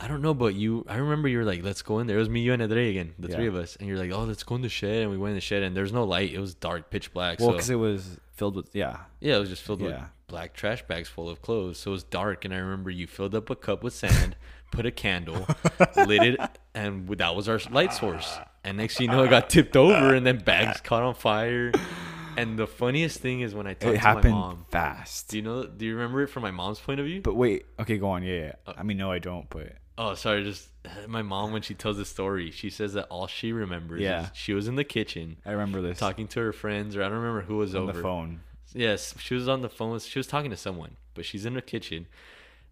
I 0.00 0.08
don't 0.08 0.22
know 0.22 0.34
but 0.34 0.54
you 0.54 0.84
i 0.88 0.96
remember 0.96 1.28
you 1.28 1.38
were 1.38 1.44
like 1.44 1.62
let's 1.62 1.82
go 1.82 1.98
in 2.00 2.06
there 2.06 2.16
it 2.16 2.20
was 2.20 2.28
me 2.28 2.40
you 2.40 2.52
and 2.52 2.62
Adre 2.62 2.90
again 2.90 3.14
the 3.18 3.28
Yeah. 3.28 3.36
three 3.36 3.46
of 3.46 3.54
us 3.54 3.76
and 3.76 3.88
you're 3.88 3.98
like 3.98 4.10
oh 4.10 4.24
let's 4.24 4.42
go 4.42 4.54
in 4.56 4.62
the 4.62 4.68
shed 4.68 5.02
and 5.02 5.10
we 5.10 5.16
went 5.18 5.30
in 5.30 5.36
the 5.36 5.40
shed 5.40 5.62
and 5.62 5.76
there's 5.76 5.92
no 5.92 6.04
light 6.04 6.32
it 6.32 6.40
was 6.40 6.54
dark 6.54 6.90
pitch 6.90 7.12
black 7.12 7.38
Well, 7.38 7.50
so 7.50 7.52
because 7.52 7.70
it 7.70 7.76
was 7.76 8.18
filled 8.32 8.56
with 8.56 8.70
yeah. 8.74 8.96
Yeah, 9.20 9.36
it 9.36 9.40
was 9.40 9.48
just 9.50 9.62
filled 9.62 9.82
with 9.82 9.96
black 10.26 10.54
trash 10.54 10.82
bags 10.84 11.08
full 11.08 11.28
of 11.28 11.42
clothes. 11.42 11.78
So 11.78 11.90
it 11.90 11.92
was 11.92 12.02
dark, 12.04 12.44
and 12.46 12.54
I 12.54 12.56
remember 12.56 12.90
you 12.90 13.06
filled 13.06 13.34
up 13.34 13.50
a 13.50 13.54
cup 13.54 13.84
with 13.84 13.92
sand, 13.92 14.34
put 14.72 14.86
a 14.86 14.90
candle, 14.90 15.46
lit 15.96 16.22
it, 16.22 16.40
and 16.74 17.06
that 17.18 17.36
was 17.36 17.48
our 17.50 17.60
light 17.70 17.92
source. 17.92 18.38
And 18.64 18.78
next 18.78 18.96
thing 18.96 19.10
you 19.10 19.16
know, 19.16 19.24
it 19.24 19.28
got 19.30 19.50
tipped 19.50 19.76
over, 19.76 20.14
and 20.14 20.26
then 20.26 20.38
bags 20.38 20.80
caught 20.80 21.02
on 21.02 21.14
fire. 21.14 21.70
And 22.38 22.58
the 22.58 22.66
funniest 22.66 23.20
thing 23.20 23.40
is 23.42 23.54
when 23.54 23.66
I 23.66 23.74
talked 23.74 23.84
It 23.84 23.92
to 23.92 23.98
happened 23.98 24.32
my 24.34 24.40
mom. 24.40 24.66
fast. 24.70 25.28
Do 25.28 25.36
you 25.36 25.42
know? 25.42 25.64
Do 25.66 25.84
you 25.84 25.94
remember 25.94 26.22
it 26.22 26.28
from 26.28 26.42
my 26.42 26.50
mom's 26.50 26.80
point 26.80 26.98
of 26.98 27.04
view? 27.04 27.20
But 27.20 27.34
wait, 27.34 27.66
okay, 27.78 27.98
go 27.98 28.08
on. 28.08 28.22
Yeah, 28.22 28.34
yeah. 28.34 28.52
Uh, 28.66 28.72
I 28.78 28.82
mean, 28.84 28.96
no, 28.96 29.12
I 29.12 29.18
don't. 29.18 29.48
But 29.50 29.74
Oh, 29.98 30.14
sorry. 30.14 30.42
Just 30.44 30.68
my 31.08 31.22
mom 31.22 31.52
when 31.52 31.62
she 31.62 31.74
tells 31.74 31.96
the 31.96 32.04
story, 32.04 32.50
she 32.50 32.70
says 32.70 32.94
that 32.94 33.06
all 33.08 33.26
she 33.26 33.52
remembers 33.52 34.00
Yeah. 34.00 34.22
is 34.24 34.30
she 34.34 34.52
was 34.54 34.68
in 34.68 34.74
the 34.76 34.84
kitchen 34.84 35.36
I 35.46 35.52
remember 35.52 35.80
this 35.82 35.98
talking 35.98 36.28
to 36.28 36.40
her 36.40 36.52
friends, 36.52 36.96
or 36.96 37.02
I 37.02 37.08
don't 37.08 37.18
remember 37.18 37.42
who 37.42 37.56
was 37.58 37.74
on 37.74 37.82
over. 37.82 37.92
the 37.92 38.02
phone. 38.02 38.40
Yes, 38.74 39.14
she 39.18 39.34
was 39.34 39.48
on 39.48 39.60
the 39.62 39.68
phone. 39.68 39.98
She 40.00 40.18
was 40.18 40.26
talking 40.26 40.50
to 40.50 40.56
someone, 40.56 40.96
but 41.14 41.24
she's 41.26 41.44
in 41.44 41.54
the 41.54 41.60
kitchen, 41.62 42.06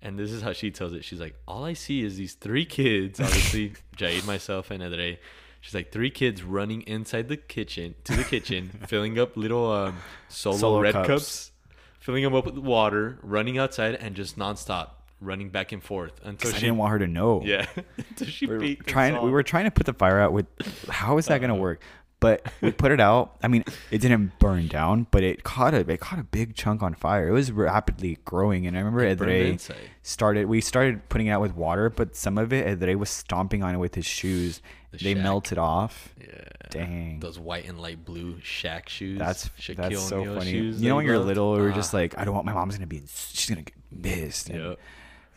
and 0.01 0.19
this 0.19 0.31
is 0.33 0.41
how 0.41 0.53
she 0.55 0.71
tells 0.71 0.95
it. 0.95 1.05
She's 1.05 1.21
like, 1.21 1.35
"All 1.47 1.63
I 1.65 1.75
see 1.75 2.03
is 2.03 2.17
these 2.17 2.33
three 2.33 2.65
kids. 2.65 3.21
Obviously, 3.21 3.75
Jade, 3.97 4.25
myself, 4.25 4.71
and 4.71 4.83
Adre. 4.83 5.19
She's 5.61 5.75
like 5.75 5.93
three 5.93 6.09
kids 6.09 6.43
running 6.43 6.81
inside 6.83 7.29
the 7.29 7.37
kitchen 7.37 7.97
to 8.05 8.17
the 8.17 8.25
kitchen, 8.25 8.71
filling 8.87 9.19
up 9.19 9.37
little 9.37 9.71
um, 9.71 9.99
solo, 10.29 10.57
Solo 10.57 10.81
red 10.81 10.95
cups. 10.95 11.07
cups. 11.07 11.51
filling 11.99 12.25
them 12.25 12.35
up 12.35 12.47
with 12.47 12.57
water, 12.57 13.19
running 13.23 13.59
outside, 13.59 13.95
and 13.97 14.17
just 14.17 14.39
nonstop 14.39 14.89
running 15.21 15.51
back 15.51 15.73
and 15.73 15.83
forth 15.83 16.13
until 16.25 16.51
'Cause 16.51 16.55
I 16.55 16.59
she 16.61 16.67
didn't 16.67 16.79
want 16.79 16.93
her 16.93 16.99
to 17.01 17.07
know. 17.07 17.43
yeah 17.45 17.67
until 17.99 18.27
she 18.27 18.47
we 18.47 18.77
were 18.77 18.85
trying. 18.85 19.21
We 19.23 19.31
were 19.31 19.43
trying 19.43 19.65
to 19.65 19.71
put 19.71 19.87
the 19.87 19.93
fire 19.95 20.19
out 20.21 20.33
with. 20.33 20.47
How 20.89 21.19
is 21.19 21.27
that 21.27 21.41
gonna 21.41 21.55
Uh-huh. 21.55 21.63
work? 21.63 21.83
But 22.21 22.47
we 22.61 22.71
put 22.85 22.93
it 22.93 23.01
out. 23.01 23.37
I 23.43 23.49
mean, 23.49 23.65
it 23.91 23.99
didn't 24.03 24.39
burn 24.39 24.67
down, 24.69 25.07
but 25.11 25.23
it 25.23 25.43
caught 25.43 25.73
a 25.73 25.79
it 25.91 26.01
caught 26.01 26.19
a 26.19 26.23
big 26.25 26.55
chunk 26.55 26.83
on 26.83 26.93
fire. 26.95 27.27
It 27.29 27.33
was 27.33 27.51
rapidly 27.51 28.19
growing, 28.27 28.67
and 28.67 28.77
I 28.77 28.81
remember 28.81 29.03
It 29.03 29.19
Edre 29.19 29.59
started. 30.03 30.45
We 30.47 30.61
started 30.61 31.09
putting 31.09 31.29
it 31.29 31.31
out 31.31 31.41
with 31.41 31.55
water, 31.55 31.89
but 31.89 32.15
some 32.15 32.37
of 32.37 32.53
it 32.53 32.67
Edre 32.79 32.95
was 32.97 33.09
stomping 33.09 33.63
on 33.63 33.75
it 33.75 33.79
with 33.79 33.95
his 33.95 34.05
shoes. 34.05 34.61
The 34.91 34.99
they 34.99 35.15
Shaq. 35.15 35.23
melted 35.23 35.57
off. 35.57 36.13
Yeah. 36.21 36.27
Dang. 36.69 37.21
Those 37.21 37.39
white 37.39 37.67
and 37.67 37.81
light 37.81 38.05
blue 38.05 38.35
Shaq 38.41 38.89
shoes. 38.91 39.19
That's 39.19 39.49
Shaquille 39.59 39.77
that's 39.77 40.03
so 40.09 40.23
funny. 40.37 40.51
You 40.51 40.89
know 40.91 40.97
when 40.97 41.07
you're 41.07 41.19
little, 41.19 41.55
we 41.55 41.61
were 41.63 41.71
Ah. 41.73 41.75
just 41.75 41.95
like, 41.95 42.19
I 42.19 42.25
don't 42.27 42.35
want 42.35 42.45
my 42.45 42.53
mom's 42.53 42.77
gonna 42.77 42.87
be. 42.87 43.03
She's 43.33 43.49
gonna 43.49 43.63
get 43.63 44.03
pissed. 44.03 44.51
And 44.51 44.63
Yep. 44.63 44.79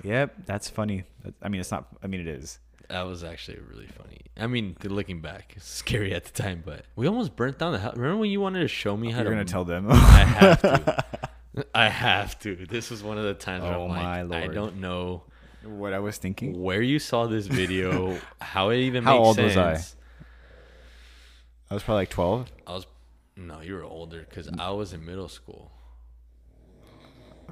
Yep. 0.03 0.35
That's 0.45 0.69
funny. 0.69 1.03
I 1.41 1.49
mean, 1.49 1.61
it's 1.61 1.71
not. 1.71 1.87
I 2.03 2.07
mean, 2.07 2.21
it 2.21 2.27
is. 2.27 2.59
That 2.89 3.03
was 3.03 3.23
actually 3.23 3.59
really 3.69 3.87
funny. 3.87 4.19
I 4.37 4.47
mean, 4.47 4.75
looking 4.83 5.21
back, 5.21 5.53
it's 5.55 5.65
scary 5.83 6.13
at 6.13 6.25
the 6.25 6.31
time, 6.31 6.63
but 6.65 6.85
we 6.95 7.07
almost 7.07 7.35
burnt 7.35 7.57
down 7.59 7.71
the 7.71 7.79
house. 7.79 7.95
Remember 7.95 8.17
when 8.17 8.29
you 8.29 8.41
wanted 8.41 8.59
to 8.59 8.67
show 8.67 8.97
me 8.97 9.11
how 9.11 9.21
You're 9.21 9.29
to? 9.31 9.35
gonna 9.37 9.45
tell 9.45 9.63
them. 9.65 9.87
I 9.89 9.95
have 9.95 10.61
to. 10.61 11.05
I 11.75 11.87
have 11.89 12.39
to. 12.39 12.65
This 12.67 12.89
was 12.89 13.03
one 13.03 13.17
of 13.17 13.23
the 13.23 13.35
times 13.35 13.63
where 13.63 13.73
Oh 13.75 13.83
I'm 13.83 13.89
like, 13.89 14.29
my 14.29 14.43
I 14.43 14.47
don't 14.47 14.77
know 14.77 15.23
what 15.63 15.93
I 15.93 15.99
was 15.99 16.17
thinking. 16.17 16.61
where 16.61 16.81
you 16.81 16.99
saw 16.99 17.27
this 17.27 17.45
video, 17.47 18.19
how 18.41 18.69
it 18.69 18.77
even 18.79 19.03
How 19.03 19.17
makes 19.17 19.27
old 19.27 19.39
was 19.39 19.57
I? 19.57 19.73
I 21.69 21.73
was 21.73 21.83
probably 21.83 22.01
like 22.01 22.09
12. 22.09 22.51
I 22.67 22.71
was 22.73 22.85
no, 23.35 23.61
you 23.61 23.73
were 23.75 23.83
older 23.83 24.25
because 24.27 24.49
I 24.59 24.69
was 24.71 24.93
in 24.93 25.05
middle 25.05 25.29
school. 25.29 25.71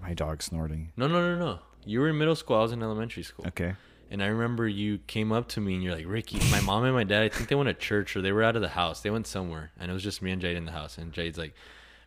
My 0.01 0.13
dog 0.13 0.41
snorting. 0.41 0.91
No, 0.97 1.07
no, 1.07 1.35
no, 1.35 1.39
no. 1.39 1.59
You 1.85 1.99
were 1.99 2.09
in 2.09 2.17
middle 2.17 2.35
school. 2.35 2.57
I 2.57 2.61
was 2.61 2.71
in 2.71 2.83
elementary 2.83 3.23
school. 3.23 3.45
Okay. 3.47 3.73
And 4.11 4.21
I 4.21 4.27
remember 4.27 4.67
you 4.67 4.99
came 5.07 5.31
up 5.31 5.47
to 5.49 5.61
me 5.61 5.73
and 5.73 5.81
you're 5.81 5.95
like, 5.95 6.05
Ricky, 6.05 6.39
my 6.51 6.59
mom 6.59 6.83
and 6.83 6.93
my 6.93 7.05
dad, 7.05 7.23
I 7.23 7.29
think 7.29 7.47
they 7.47 7.55
went 7.55 7.69
to 7.69 7.73
church 7.73 8.15
or 8.15 8.21
they 8.21 8.33
were 8.33 8.43
out 8.43 8.57
of 8.57 8.61
the 8.61 8.69
house. 8.69 8.99
They 8.99 9.09
went 9.09 9.25
somewhere. 9.25 9.71
And 9.79 9.89
it 9.89 9.93
was 9.93 10.03
just 10.03 10.21
me 10.21 10.31
and 10.31 10.41
Jade 10.41 10.57
in 10.57 10.65
the 10.65 10.73
house. 10.73 10.97
And 10.97 11.13
Jade's 11.13 11.37
like, 11.37 11.55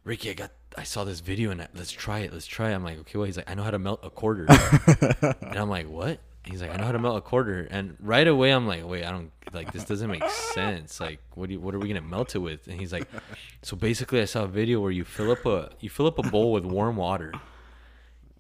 Ricky, 0.04 0.31
I 0.31 0.35
got, 0.35 0.50
I 0.76 0.83
saw 0.83 1.04
this 1.04 1.21
video 1.21 1.50
and 1.50 1.62
I, 1.62 1.69
let's 1.75 1.90
try 1.90 2.19
it. 2.21 2.33
Let's 2.33 2.47
try 2.47 2.73
it. 2.73 2.75
I'm 2.75 2.85
like, 2.85 2.99
okay, 2.99 3.16
well, 3.19 3.25
he's 3.25 3.38
like, 3.38 3.49
I 3.49 3.54
know 3.54 3.62
how 3.62 3.71
to 3.71 3.78
melt 3.78 4.00
a 4.02 4.11
quarter. 4.11 4.45
and 5.40 5.59
I'm 5.59 5.71
like, 5.71 5.88
what? 5.88 6.21
He's 6.45 6.61
like, 6.61 6.73
I 6.73 6.76
know 6.76 6.85
how 6.85 6.93
to 6.93 6.99
melt 6.99 7.16
a 7.16 7.23
quarter. 7.23 7.66
And 7.71 7.97
right 8.00 8.28
away, 8.28 8.50
I'm 8.50 8.66
like, 8.66 8.87
wait, 8.87 9.02
I 9.07 9.11
don't, 9.11 9.33
like, 9.54 9.73
this 9.73 9.85
doesn't 9.85 10.11
make 10.11 10.28
sense. 10.28 11.00
Like, 11.00 11.21
what 11.35 11.47
do 11.49 11.54
you, 11.54 11.61
what 11.61 11.75
are 11.75 11.78
we 11.78 11.88
going 11.88 12.02
to 12.02 12.07
melt 12.07 12.35
it 12.35 12.40
with? 12.40 12.69
And 12.69 12.78
he's 12.78 12.93
like, 12.93 13.09
so 13.62 13.78
basically, 13.78 14.21
I 14.21 14.26
saw 14.26 14.45
a 14.45 14.49
video 14.49 14.78
where 14.81 14.90
you 14.90 15.04
fill 15.04 15.31
up 15.31 15.47
a, 15.47 15.71
you 15.81 15.88
fill 15.88 16.07
up 16.07 16.19
a 16.19 16.23
bowl 16.23 16.52
with 16.52 16.66
warm 16.66 16.97
water. 16.97 17.33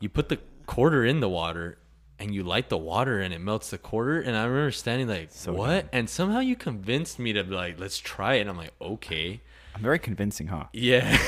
You 0.00 0.10
put 0.10 0.28
the 0.28 0.38
quarter 0.66 1.04
in 1.04 1.20
the 1.20 1.28
water 1.28 1.78
and 2.18 2.34
you 2.34 2.42
light 2.42 2.68
the 2.68 2.78
water 2.78 3.20
and 3.20 3.34
it 3.34 3.40
melts 3.40 3.70
the 3.70 3.78
quarter. 3.78 4.20
And 4.20 4.36
I 4.36 4.44
remember 4.44 4.70
standing 4.70 5.08
like, 5.08 5.28
So 5.30 5.52
what? 5.52 5.80
dumb. 5.82 5.88
And 5.92 6.10
somehow 6.10 6.40
you 6.40 6.56
convinced 6.56 7.18
me 7.18 7.32
to 7.32 7.44
be 7.44 7.54
like, 7.54 7.78
let's 7.78 7.98
try 7.98 8.34
it. 8.34 8.42
And 8.42 8.50
I'm 8.50 8.56
like, 8.56 8.72
okay. 8.80 9.40
I'm 9.74 9.82
very 9.82 9.98
convincing, 9.98 10.46
huh? 10.46 10.64
Yeah. 10.72 11.18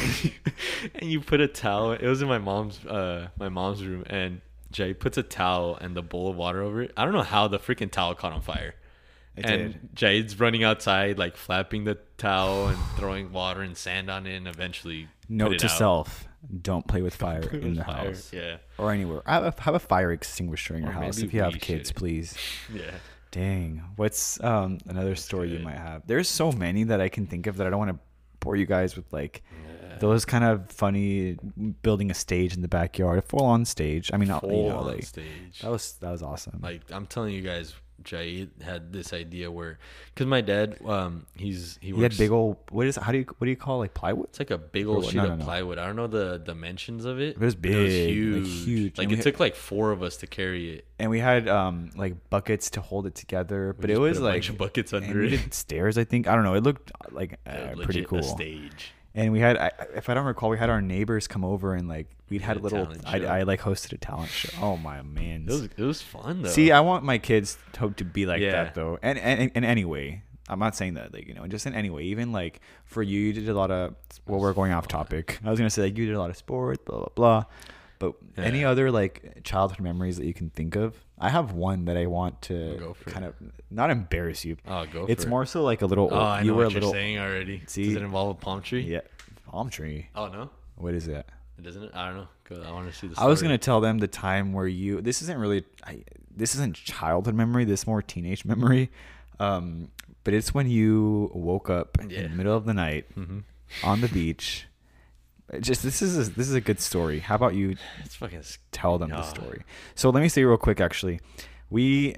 and 0.95 1.11
you 1.11 1.21
put 1.21 1.41
a 1.41 1.49
towel. 1.49 1.93
It 1.93 2.07
was 2.07 2.23
in 2.23 2.29
my 2.29 2.39
mom's 2.39 2.85
uh 2.87 3.29
my 3.39 3.49
mom's 3.49 3.85
room 3.85 4.05
and 4.09 4.41
Jay 4.71 4.95
puts 4.95 5.17
a 5.19 5.23
towel 5.23 5.77
and 5.81 5.97
the 5.97 6.03
bowl 6.03 6.31
of 6.31 6.37
water 6.37 6.63
over 6.63 6.83
it. 6.83 6.93
I 6.97 7.05
don't 7.05 7.15
know 7.15 7.23
how 7.23 7.49
the 7.49 7.59
freaking 7.59 7.91
towel 7.91 8.15
caught 8.15 8.33
on 8.33 8.43
fire. 8.43 8.75
It 9.37 9.45
and 9.45 9.89
Jade's 9.95 10.39
running 10.41 10.65
outside, 10.65 11.19
like 11.19 11.37
flapping 11.37 11.85
the 11.85 11.99
towel 12.19 12.69
and 12.69 12.79
throwing 12.97 13.33
water 13.33 13.61
and 13.63 13.77
sand 13.77 14.11
on 14.11 14.27
it, 14.27 14.35
and 14.37 14.49
eventually 14.49 15.09
Note 15.29 15.59
to 15.59 15.67
out. 15.67 15.71
self: 15.73 16.29
Don't 16.63 16.87
play 16.87 17.03
with 17.03 17.15
fire 17.15 17.43
Play 17.43 17.59
in 17.61 17.65
with 17.71 17.77
the 17.79 17.85
fire. 17.85 18.07
house 18.07 18.33
Yeah, 18.33 18.57
or 18.79 18.93
anywhere. 18.93 19.23
Have 19.27 19.45
a, 19.45 19.63
have 19.63 19.75
a 19.75 19.79
fire 19.79 20.13
extinguisher 20.13 20.75
in 20.77 20.83
your 20.83 20.91
Or 20.91 20.95
house 20.95 21.19
if 21.19 21.35
you 21.35 21.43
have 21.43 21.59
kids, 21.61 21.89
should. 21.91 21.97
please. 21.97 22.37
yeah. 22.73 22.93
Dang. 23.31 23.83
What's 23.97 24.43
um 24.43 24.79
another 24.89 25.15
story 25.17 25.51
you 25.53 25.59
might 25.59 25.77
have? 25.77 26.07
There's 26.07 26.29
so 26.29 26.53
many 26.53 26.85
that 26.85 27.01
I 27.01 27.09
can 27.09 27.27
think 27.27 27.47
of 27.47 27.57
that 27.59 27.67
I 27.67 27.71
don't 27.71 27.79
want 27.79 27.91
to 27.91 27.99
bore 28.41 28.57
you 28.57 28.67
guys 28.67 28.97
with 28.97 29.13
like 29.13 29.43
those 29.99 30.25
kind 30.27 30.45
of 30.45 30.71
funny 30.71 31.39
building 31.83 32.11
a 32.11 32.15
stage 32.15 32.55
in 32.55 32.61
the 32.63 32.69
backyard, 32.69 33.19
a 33.19 33.23
full 33.23 33.45
on 33.45 33.65
stage. 33.65 34.11
I 34.13 34.19
mean, 34.19 34.29
not, 34.29 34.43
you 34.45 34.49
Full 34.51 34.69
know, 34.69 34.77
on 34.79 34.87
like 34.87 35.05
stage. 35.05 35.61
that 35.63 35.71
was 35.71 35.93
that 36.01 36.11
was 36.11 36.23
awesome. 36.23 36.61
Like 36.63 36.83
I'm 36.91 37.07
telling 37.07 37.35
you 37.35 37.41
guys, 37.43 37.75
Jade 38.07 38.49
had 38.63 38.93
this 38.93 39.13
idea 39.13 39.51
where, 39.51 39.79
because 40.15 40.27
my 40.27 40.41
dad, 40.41 40.79
um, 40.87 41.27
he's 41.37 41.79
he 41.83 41.89
he 41.89 41.93
works. 41.93 42.15
had 42.17 42.19
big 42.25 42.31
old 42.31 42.57
what 42.71 42.87
is 42.87 42.97
how 42.97 43.13
do 43.13 43.19
you 43.19 43.27
what 43.37 43.45
do 43.45 43.51
you 43.51 43.57
call 43.57 43.79
like 43.81 43.93
plywood? 43.93 44.29
It's 44.31 44.39
like 44.39 44.51
a 44.51 44.57
big 44.59 44.87
old 44.87 45.05
sheet 45.05 45.17
No, 45.17 45.25
of 45.25 45.29
no, 45.31 45.37
no. 45.37 45.45
plywood. 45.45 45.79
I 45.79 45.85
don't 45.87 45.97
know 45.97 46.07
the 46.07 46.39
dimensions 46.39 47.05
of 47.05 47.21
it. 47.21 47.37
It 47.37 47.39
was 47.41 47.55
big, 47.55 47.75
like, 47.75 47.91
huge. 48.15 48.65
huge. 48.65 48.97
Like 48.99 49.05
And 49.05 49.11
we 49.11 49.15
it 49.15 49.17
had- 49.19 49.25
took 49.25 49.41
like 49.41 49.55
four 49.55 49.91
of 49.93 50.03
us 50.03 50.17
to 50.19 50.27
carry 50.27 50.71
it. 50.73 50.87
And 50.99 51.11
we 51.11 51.19
had 51.21 51.47
um 51.49 51.91
like 51.97 52.31
buckets 52.31 52.71
to 52.71 52.81
hold 52.81 53.07
it 53.07 53.15
together, 53.15 53.75
We 53.77 53.83
but 53.83 53.91
it 53.91 53.99
was 53.99 54.19
like 54.21 54.57
buckets 54.57 54.95
under 54.95 55.23
it. 55.23 55.53
stairs. 55.53 55.99
I 55.99 56.05
think 56.05 56.27
I 56.29 56.35
don't 56.35 56.45
know. 56.45 56.55
It 56.55 56.63
looked 56.63 56.91
like 57.11 57.39
uh, 57.47 57.51
Uh, 57.51 57.75
pretty 57.85 58.05
cool. 58.05 58.21
A 58.21 58.23
stage. 58.23 58.93
And 59.17 59.33
we 59.33 59.41
had, 59.41 59.57
I, 59.57 59.71
if 59.95 60.11
I 60.11 60.15
don't 60.15 60.27
recall, 60.27 60.51
we 60.51 60.59
had 60.59 60.69
our 60.69 60.83
neighbors 60.83 61.27
come 61.27 61.43
over 61.43 61.75
and 61.75 61.89
like 61.89 62.07
we'd 62.29 62.43
had 62.43 62.59
a 62.59 62.61
little. 62.61 62.87
I. 63.07 63.25
I 63.25 63.43
like 63.45 63.61
hosted 63.63 63.95
a 63.95 63.97
talent 63.99 64.29
show. 64.29 64.51
Oh 64.61 64.77
my 64.77 65.01
man! 65.01 65.47
It 65.49 65.53
was 65.53 65.63
it 65.65 65.79
was 65.83 66.03
fun 66.03 66.43
though. 66.43 66.51
See, 66.51 66.71
I 66.71 66.81
want 66.81 67.03
my 67.03 67.17
kids 67.17 67.57
to, 67.73 67.81
hope 67.81 67.97
to 67.97 68.05
be 68.05 68.27
like 68.27 68.43
Yeah. 68.43 68.53
that 68.53 68.75
though, 68.75 68.99
and 69.03 69.19
and 69.19 69.51
in 69.55 69.65
any 69.65 69.85
way. 69.85 70.23
I'm 70.49 70.61
not 70.61 70.77
saying 70.77 70.95
that 70.95 71.13
like 71.13 71.27
you 71.27 71.35
know, 71.35 71.45
just 71.49 71.67
in 71.67 71.75
any 71.75 71.91
way. 71.91 72.03
Even 72.05 72.31
like 72.31 72.61
for 72.85 73.03
you, 73.03 73.19
you 73.19 73.33
did 73.33 73.49
a 73.49 73.55
lot 73.55 73.71
of. 73.73 73.97
Well, 74.29 74.39
we're 74.39 74.53
going 74.53 74.71
off 74.73 74.87
topic. 74.87 75.41
I 75.45 75.51
was 75.51 75.59
gonna 75.59 75.71
say 75.71 75.83
like 75.83 75.99
you 75.99 76.07
did 76.07 76.15
a 76.15 76.21
lot 76.21 76.31
of 76.31 76.37
sports, 76.37 76.81
blah 76.85 76.99
blah 76.99 77.09
blah. 77.15 77.45
But 77.99 78.15
any 78.37 78.65
other 78.65 78.91
like 78.91 79.41
childhood 79.45 79.81
memories 79.81 80.17
that 80.19 80.27
you 80.27 80.35
can 80.35 80.51
think 80.51 80.77
of? 80.77 80.95
I 81.19 81.31
have 81.31 81.53
one 81.53 81.87
that 81.87 81.97
I 81.97 82.07
want 82.07 82.43
to 82.43 82.77
Go 82.79 82.93
for 82.95 83.09
kind 83.11 83.25
it. 83.25 83.29
of 83.29 83.35
not 83.71 83.91
embarrass 83.91 84.45
you. 84.45 84.57
oh 84.67 84.85
go. 84.87 85.07
it's 85.09 85.25
more 85.27 85.47
so 85.47 85.63
like 85.63 85.81
a 85.83 85.87
little. 85.87 86.09
It. 86.09 86.13
Oh, 86.15 86.19
I 86.19 86.41
you 86.43 86.49
know 86.51 86.55
were 86.57 86.65
what 86.65 86.69
a 86.69 86.73
you're 86.73 86.81
little. 86.81 86.93
saying 86.93 87.19
already. 87.19 87.63
See? 87.67 87.85
Does 87.87 87.97
it 87.97 88.03
involve 88.03 88.37
a 88.37 88.39
palm 88.41 88.61
tree? 88.61 88.83
Yeah, 88.83 89.01
palm 89.47 89.71
tree. 89.71 90.09
Oh 90.15 90.29
no, 90.29 90.51
What 90.77 90.93
is 90.95 91.07
that? 91.07 91.27
it 91.59 91.63
doesn't. 91.63 91.95
I 91.95 92.09
don't 92.09 92.17
know. 92.19 92.29
Go, 92.45 92.63
I 92.63 92.71
want 92.73 92.91
to 92.93 92.97
see 92.97 93.07
the. 93.09 93.19
I 93.19 93.27
was 93.27 93.41
gonna 93.43 93.57
tell 93.59 93.81
them 93.81 93.99
the 93.99 94.07
time 94.09 94.53
where 94.53 94.67
you. 94.69 95.01
This 95.01 95.23
isn't 95.23 95.39
really. 95.39 95.65
I, 95.87 96.05
this 96.37 96.55
isn't 96.55 96.75
childhood 96.75 97.35
memory. 97.35 97.65
This 97.65 97.87
more 97.87 98.03
teenage 98.03 98.45
memory. 98.53 98.91
Um, 99.41 99.89
but 100.23 100.35
it's 100.35 100.53
when 100.53 100.69
you 100.69 101.31
woke 101.35 101.71
up 101.71 101.99
in 102.01 102.09
the 102.09 102.29
middle 102.29 102.55
of 102.57 102.67
the 102.67 102.75
night 102.75 103.07
Mhm. 103.17 103.45
on 103.85 104.01
the 104.03 104.09
beach. 104.09 104.67
Just 105.61 105.83
this 105.83 106.03
is 106.03 106.29
a, 106.29 106.31
this 106.31 106.49
is 106.49 106.55
a 106.55 106.61
good 106.61 106.81
story. 106.81 107.21
How 107.21 107.37
about 107.37 107.55
you 107.55 107.77
It's 108.05 108.15
fucking. 108.17 108.43
tell 108.73 108.99
them 108.99 109.11
the 109.11 109.23
story? 109.23 109.63
So 109.95 110.11
let 110.11 110.21
me 110.21 110.29
say 110.29 110.45
real 110.45 110.57
quick. 110.57 110.81
Actually, 110.81 111.21
we. 111.71 112.17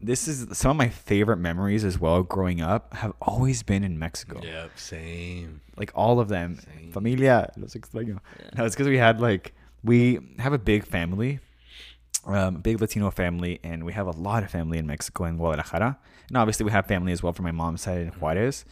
This 0.00 0.28
is 0.28 0.58
some 0.58 0.72
of 0.72 0.76
my 0.76 0.88
favorite 0.90 1.38
memories 1.38 1.82
as 1.82 1.98
well. 1.98 2.22
Growing 2.22 2.60
up, 2.60 2.92
have 2.94 3.12
always 3.22 3.62
been 3.62 3.82
in 3.84 3.98
Mexico. 3.98 4.40
Yep. 4.42 4.78
Same. 4.78 5.60
like 5.76 5.92
all 5.94 6.20
of 6.20 6.28
them. 6.28 6.58
Same. 6.76 6.92
Familia, 6.92 7.50
los 7.56 7.74
extraño. 7.74 8.18
Yeah. 8.38 8.50
No, 8.56 8.64
it's 8.66 8.74
because 8.74 8.88
we 8.88 8.98
had 8.98 9.20
like 9.20 9.54
we 9.82 10.18
have 10.38 10.52
a 10.52 10.58
big 10.58 10.84
family, 10.84 11.40
um, 12.26 12.56
big 12.56 12.80
Latino 12.80 13.10
family, 13.10 13.60
and 13.62 13.84
we 13.84 13.92
have 13.92 14.06
a 14.06 14.10
lot 14.12 14.42
of 14.42 14.50
family 14.50 14.78
in 14.78 14.86
Mexico 14.86 15.24
and 15.24 15.38
Guadalajara. 15.38 15.98
And 16.28 16.36
obviously, 16.38 16.64
we 16.64 16.72
have 16.72 16.86
family 16.86 17.12
as 17.12 17.22
well 17.22 17.32
from 17.32 17.44
my 17.44 17.52
mom's 17.52 17.82
side 17.82 18.00
in 18.00 18.08
Juarez. 18.08 18.64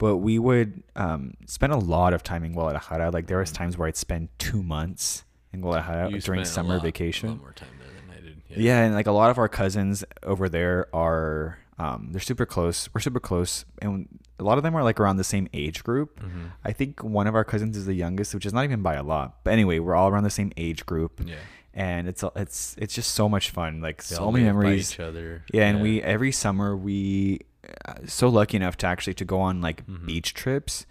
But 0.00 0.16
we 0.16 0.38
would 0.40 0.82
um, 0.96 1.34
spend 1.46 1.72
a 1.72 1.76
lot 1.76 2.14
of 2.14 2.22
time 2.24 2.42
in 2.42 2.52
Guadalajara. 2.52 3.10
Like 3.10 3.26
there 3.28 3.38
was 3.38 3.52
times 3.52 3.76
where 3.78 3.86
I'd 3.86 3.96
spend 3.96 4.30
two 4.38 4.62
months 4.64 5.24
in 5.52 5.60
Guadalajara 5.60 6.10
You 6.10 6.20
during 6.20 6.44
summer 6.44 6.74
lot- 6.74 6.82
vacation. 6.82 7.28
A 7.28 7.32
lot 7.32 7.40
more 7.40 7.52
time 7.52 7.68
there 7.78 7.88
than 7.94 8.10
I 8.16 8.20
did. 8.54 8.58
Yeah. 8.64 8.82
and 8.82 8.94
like 8.94 9.06
a 9.06 9.12
lot 9.12 9.30
of 9.30 9.36
our 9.38 9.48
cousins 9.48 10.02
over 10.24 10.48
there 10.48 10.88
are 10.94 11.58
um, 11.78 12.08
they're 12.12 12.20
super 12.20 12.44
close. 12.46 12.88
We're 12.94 13.00
super 13.00 13.20
close, 13.20 13.64
and 13.80 14.06
a 14.38 14.44
lot 14.44 14.58
of 14.58 14.64
them 14.64 14.74
are 14.74 14.82
like 14.84 15.00
around 15.00 15.16
the 15.18 15.24
same 15.24 15.48
age 15.54 15.82
group. 15.84 16.18
Mm-hmm. 16.20 16.46
I 16.64 16.72
think 16.72 17.02
one 17.04 17.26
of 17.26 17.34
our 17.34 17.44
cousins 17.44 17.74
is 17.76 17.86
the 17.86 17.94
youngest, 17.94 18.34
which 18.34 18.44
is 18.44 18.52
not 18.52 18.64
even 18.64 18.82
by 18.82 18.94
a 18.96 19.02
lot. 19.02 19.42
But 19.44 19.52
anyway, 19.52 19.78
we're 19.78 19.94
all 19.94 20.08
around 20.08 20.24
the 20.24 20.30
same 20.30 20.52
age 20.58 20.84
group, 20.84 21.22
Yeah. 21.24 21.36
and 21.72 22.06
it's 22.06 22.22
it's 22.36 22.74
it's 22.78 22.94
just 22.94 23.12
so 23.14 23.28
much 23.30 23.48
fun. 23.50 23.80
Like 23.80 24.02
They 24.04 24.14
so 24.16 24.30
many 24.30 24.44
memories. 24.44 24.92
Each 24.92 25.00
other. 25.00 25.42
Yeah, 25.54 25.68
and 25.68 25.80
we 25.80 26.02
every 26.02 26.32
summer 26.32 26.76
we 26.76 27.40
so 28.06 28.28
lucky 28.28 28.56
enough 28.56 28.76
to 28.78 28.86
actually 28.86 29.14
to 29.14 29.24
go 29.24 29.40
on 29.40 29.60
like 29.60 29.86
Mhm. 29.86 30.06
beach 30.06 30.34
trips 30.34 30.86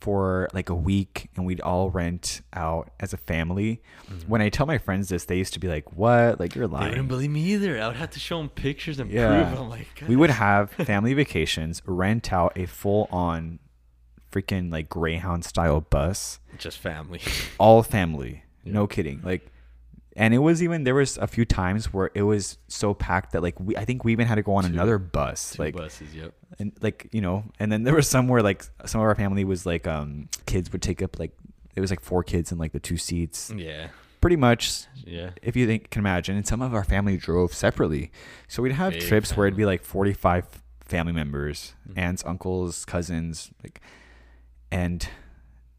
for 0.00 0.48
like 0.52 0.68
a 0.68 0.74
week 0.74 1.28
and 1.36 1.46
we'd 1.46 1.60
all 1.60 1.88
rent 1.90 2.42
out 2.54 2.90
as 2.98 3.12
a 3.12 3.16
family. 3.16 3.80
Mhm. 4.10 4.28
When 4.28 4.40
I 4.42 4.48
tell 4.48 4.66
my 4.66 4.78
friends 4.78 5.08
this, 5.10 5.24
they 5.26 5.38
used 5.38 5.52
to 5.54 5.60
be 5.60 5.68
like, 5.68 5.96
"What? 5.96 6.40
Like 6.40 6.54
you're 6.56 6.66
lying." 6.66 6.72
They 6.72 6.78
lying." 6.78 6.90
wouldn't 6.90 7.08
believe 7.08 7.30
me 7.30 7.44
either. 7.52 7.80
I 7.80 7.86
would 7.86 7.96
have 7.96 8.10
to 8.10 8.18
show 8.20 8.38
them 8.38 8.48
pictures 8.48 8.98
and 8.98 9.10
Yeah. 9.10 9.44
prove. 9.50 9.60
I'm 9.60 9.68
like, 9.68 10.02
we 10.08 10.16
would 10.16 10.30
have 10.30 10.70
family 10.72 11.14
vacations, 11.14 11.82
rent 11.86 12.32
out 12.32 12.52
a 12.56 12.66
full 12.66 13.08
on 13.12 13.60
freaking 14.32 14.72
like 14.72 14.88
Greyhound 14.88 15.44
style 15.44 15.80
bus, 15.82 16.40
just 16.58 16.78
family. 16.78 17.20
all 17.58 17.82
family. 17.82 18.42
Yeah. 18.64 18.74
No 18.74 18.86
kidding. 18.86 19.20
Like 19.24 19.51
and 20.16 20.34
it 20.34 20.38
was 20.38 20.62
even 20.62 20.84
there 20.84 20.94
was 20.94 21.16
a 21.18 21.26
few 21.26 21.44
times 21.44 21.92
where 21.92 22.10
it 22.14 22.22
was 22.22 22.58
so 22.68 22.92
packed 22.94 23.32
that 23.32 23.42
like 23.42 23.58
we 23.58 23.76
I 23.76 23.84
think 23.84 24.04
we 24.04 24.12
even 24.12 24.26
had 24.26 24.34
to 24.36 24.42
go 24.42 24.54
on 24.54 24.64
Two- 24.64 24.72
another 24.72 24.98
bus. 24.98 25.52
Two 25.52 25.62
like 25.62 25.74
buses. 25.76 26.14
Yep. 26.14 26.32
and 26.58 26.72
like, 26.82 27.08
you 27.12 27.20
know, 27.20 27.44
and 27.58 27.70
then 27.72 27.82
there 27.84 27.94
was 27.94 28.08
some 28.08 28.28
where 28.28 28.42
like 28.42 28.64
some 28.84 29.00
of 29.00 29.06
our 29.06 29.14
family 29.14 29.44
was 29.44 29.64
like 29.66 29.86
um 29.86 30.28
kids 30.46 30.70
would 30.72 30.82
take 30.82 31.00
up 31.02 31.18
like 31.18 31.32
it 31.74 31.80
was 31.80 31.90
like 31.90 32.00
four 32.00 32.22
kids 32.22 32.52
in 32.52 32.58
like 32.58 32.72
the 32.72 32.80
two 32.80 32.96
seats. 32.98 33.50
Yeah. 33.56 33.88
Pretty 34.20 34.36
much 34.36 34.84
Yeah. 35.04 35.30
if 35.42 35.56
you 35.56 35.66
think 35.66 35.90
can 35.90 36.00
imagine 36.00 36.36
and 36.36 36.46
some 36.46 36.62
of 36.62 36.74
our 36.74 36.84
family 36.84 37.16
drove 37.16 37.52
separately 37.54 38.12
so 38.48 38.62
we'd 38.62 38.72
have 38.72 38.92
Big 38.92 39.02
trips 39.02 39.36
where 39.36 39.46
it'd 39.48 39.56
be 39.56 39.64
like 39.66 39.82
45 39.82 40.46
family 40.84 41.12
members 41.12 41.74
Mhm. 41.88 41.98
aunts 41.98 42.24
uncles 42.24 42.84
cousins 42.84 43.50
like 43.64 43.80
and 44.70 45.08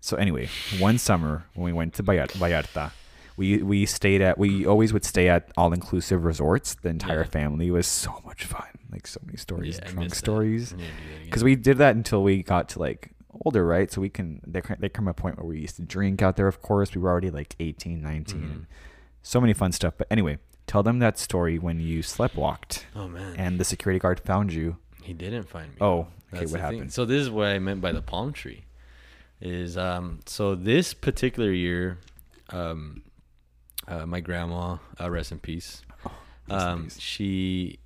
so 0.01 0.17
anyway 0.17 0.49
one 0.79 0.97
summer 0.97 1.45
when 1.53 1.65
we 1.65 1.71
went 1.73 1.93
to 1.93 2.03
Vallar- 2.03 2.27
vallarta 2.27 2.91
we 3.37 3.63
we 3.63 3.85
stayed 3.85 4.21
at 4.21 4.37
we 4.37 4.65
always 4.65 4.93
would 4.93 5.03
stay 5.05 5.27
at 5.29 5.51
all 5.57 5.73
inclusive 5.73 6.23
resorts 6.25 6.75
the 6.75 6.89
entire 6.89 7.19
Yeah. 7.21 7.23
family 7.39 7.71
was 7.71 7.87
so 7.87 8.21
much 8.25 8.45
fun 8.45 8.67
like 8.91 9.07
so 9.07 9.19
many 9.25 9.37
stories 9.37 9.79
Yeah, 9.81 9.89
drunk 9.91 10.13
stories 10.15 10.73
I 10.73 10.77
need 10.77 10.83
to 10.83 10.89
do 10.91 10.93
that 11.09 11.15
again. 11.15 11.25
because 11.25 11.43
we 11.43 11.55
did 11.55 11.77
that 11.79 11.95
until 11.95 12.21
we 12.23 12.43
got 12.43 12.69
to 12.69 12.79
like 12.79 13.11
older 13.45 13.65
right 13.65 13.91
so 13.91 13.99
we 14.01 14.09
can 14.09 14.39
there 14.45 14.61
there 14.79 14.89
come 14.89 15.07
a 15.07 15.13
point 15.13 15.37
where 15.37 15.47
we 15.47 15.59
used 15.59 15.75
to 15.77 15.81
drink 15.81 16.21
out 16.21 16.35
there 16.35 16.47
of 16.47 16.61
course 16.61 16.93
we 16.93 17.01
were 17.01 17.09
already 17.09 17.31
like 17.31 17.55
18 17.59 18.01
19 18.01 18.41
Mhm. 18.41 18.65
so 19.23 19.41
many 19.41 19.53
fun 19.53 19.71
stuff 19.71 19.95
but 19.97 20.05
anyway 20.11 20.37
tell 20.67 20.83
them 20.83 20.99
that 20.99 21.17
story 21.17 21.57
when 21.57 21.79
you 21.79 21.99
sleptwalked 22.03 22.83
Oh 22.95 23.07
man. 23.07 23.35
and 23.37 23.59
the 23.59 23.65
security 23.65 23.99
guard 23.99 24.19
found 24.19 24.53
you 24.53 24.77
He 25.01 25.13
didn't 25.13 25.49
find 25.49 25.69
me. 25.71 25.77
oh 25.81 25.99
okay 25.99 26.07
That's 26.31 26.41
what 26.41 26.47
the 26.51 26.53
thing. 26.53 26.59
happened 26.61 26.93
So 26.93 27.05
this 27.05 27.21
is 27.23 27.29
what 27.31 27.47
I 27.47 27.57
meant 27.59 27.81
by 27.81 27.91
the 27.91 28.01
palm 28.03 28.31
tree. 28.31 28.63
Is 29.41 29.75
um 29.77 30.19
so 30.25 30.55
this 30.55 30.93
particular 30.93 31.51
year, 31.51 31.97
um, 32.49 33.01
uh, 33.87 34.05
my 34.05 34.19
grandma, 34.19 34.77
uh, 34.99 35.09
rest 35.09 35.31
in 35.31 35.39
peace. 35.39 35.81
Oh, 36.05 36.11
Rest 36.49 36.49
in 36.49 36.55
Um, 36.55 36.83
peace. 36.83 36.99
she 36.99 37.79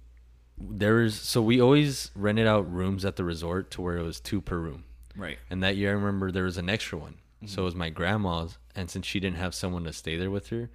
there 0.60 0.96
was 0.96 1.14
so 1.16 1.40
we 1.42 1.62
always 1.62 2.10
rented 2.16 2.48
out 2.48 2.72
rooms 2.72 3.06
at 3.06 3.16
the 3.16 3.24
resort 3.24 3.70
to 3.70 3.82
where 3.82 3.98
it 3.98 4.04
was 4.04 4.20
two 4.20 4.42
per 4.42 4.58
room. 4.58 4.86
right 5.16 5.38
And 5.52 5.62
that 5.64 5.76
year, 5.78 5.92
I 5.92 5.94
remember 5.94 6.32
there 6.32 6.46
was 6.46 6.58
an 6.58 6.68
extra 6.70 6.98
one. 6.98 7.14
Mm-hmm. 7.44 7.48
So 7.48 7.62
it 7.62 7.66
was 7.66 7.76
my 7.76 7.90
grandma's, 7.92 8.58
and 8.76 8.90
since 8.90 9.06
she 9.06 9.20
didn't 9.20 9.38
have 9.38 9.54
someone 9.54 9.84
to 9.84 9.94
stay 9.94 10.18
there 10.18 10.32
with 10.32 10.48
her, 10.50 10.72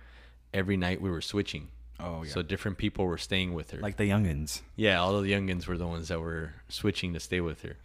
every 0.54 0.76
night 0.76 1.00
we 1.00 1.10
were 1.10 1.20
switching. 1.20 1.68
oh 1.98 2.22
yeah 2.22 2.30
So 2.30 2.42
different 2.42 2.78
people 2.78 3.06
were 3.06 3.18
staying 3.18 3.54
with 3.54 3.72
her. 3.72 3.78
like 3.80 3.96
the 3.96 4.08
youngins 4.08 4.62
Yeah, 4.76 5.00
all 5.00 5.20
the 5.20 5.32
youngins 5.32 5.66
were 5.66 5.76
the 5.78 5.88
ones 5.88 6.06
that 6.08 6.20
were 6.20 6.54
switching 6.68 7.12
to 7.14 7.20
stay 7.20 7.40
with 7.40 7.62
her. 7.62 7.76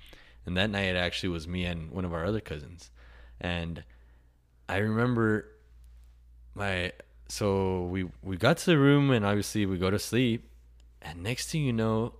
And 0.45 0.55
that 0.57 0.69
night 0.69 0.89
it 0.93 0.95
actually 0.95 1.29
was 1.29 1.47
me 1.47 1.65
and 1.65 1.89
one 1.89 2.05
of 2.05 2.13
our 2.13 2.23
other 2.25 2.39
cousins. 2.39 2.91
And 3.41 3.83
I 4.69 4.77
remember 4.77 5.45
my 6.53 6.91
so 7.29 7.83
we 7.85 8.07
we 8.23 8.37
got 8.37 8.57
to 8.57 8.65
the 8.65 8.77
room 8.77 9.11
and 9.11 9.25
obviously 9.25 9.65
we 9.65 9.77
go 9.77 9.89
to 9.89 9.99
sleep 9.99 10.49
and 11.01 11.23
next 11.23 11.49
thing 11.49 11.63
you 11.63 11.73
know 11.73 12.13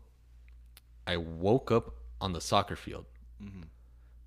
I 1.08 1.18
woke 1.18 1.72
up 1.72 1.96
on 2.20 2.34
the 2.34 2.42
soccer 2.42 2.76
field. 2.76 3.06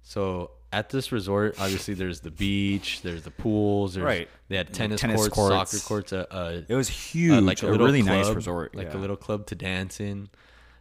So 0.02 0.52
at 0.72 0.88
this 0.88 1.12
resort, 1.12 1.56
obviously 1.60 1.94
there's 1.94 2.20
the 2.20 2.30
beach, 2.30 3.02
there's 3.02 3.22
the 3.22 3.30
pools, 3.30 3.94
there's, 3.94 4.04
Right. 4.04 4.28
They 4.48 4.56
had 4.56 4.72
tennis, 4.72 5.00
tennis 5.00 5.28
courts, 5.28 5.34
courts. 5.34 5.70
soccer 5.70 5.86
courts, 5.86 6.12
uh, 6.12 6.26
uh, 6.30 6.62
it 6.66 6.74
was 6.74 6.88
huge 6.88 7.34
uh, 7.34 7.40
like 7.42 7.62
a, 7.62 7.68
a, 7.68 7.70
little 7.70 7.86
really 7.86 8.02
nice 8.02 8.24
club, 8.24 8.36
resort 8.36 8.74
like 8.74 8.92
yeah. 8.92 8.98
a 8.98 8.98
little 8.98 9.16
club 9.16 9.46
to 9.46 9.54
dance 9.54 10.00
in. 10.00 10.30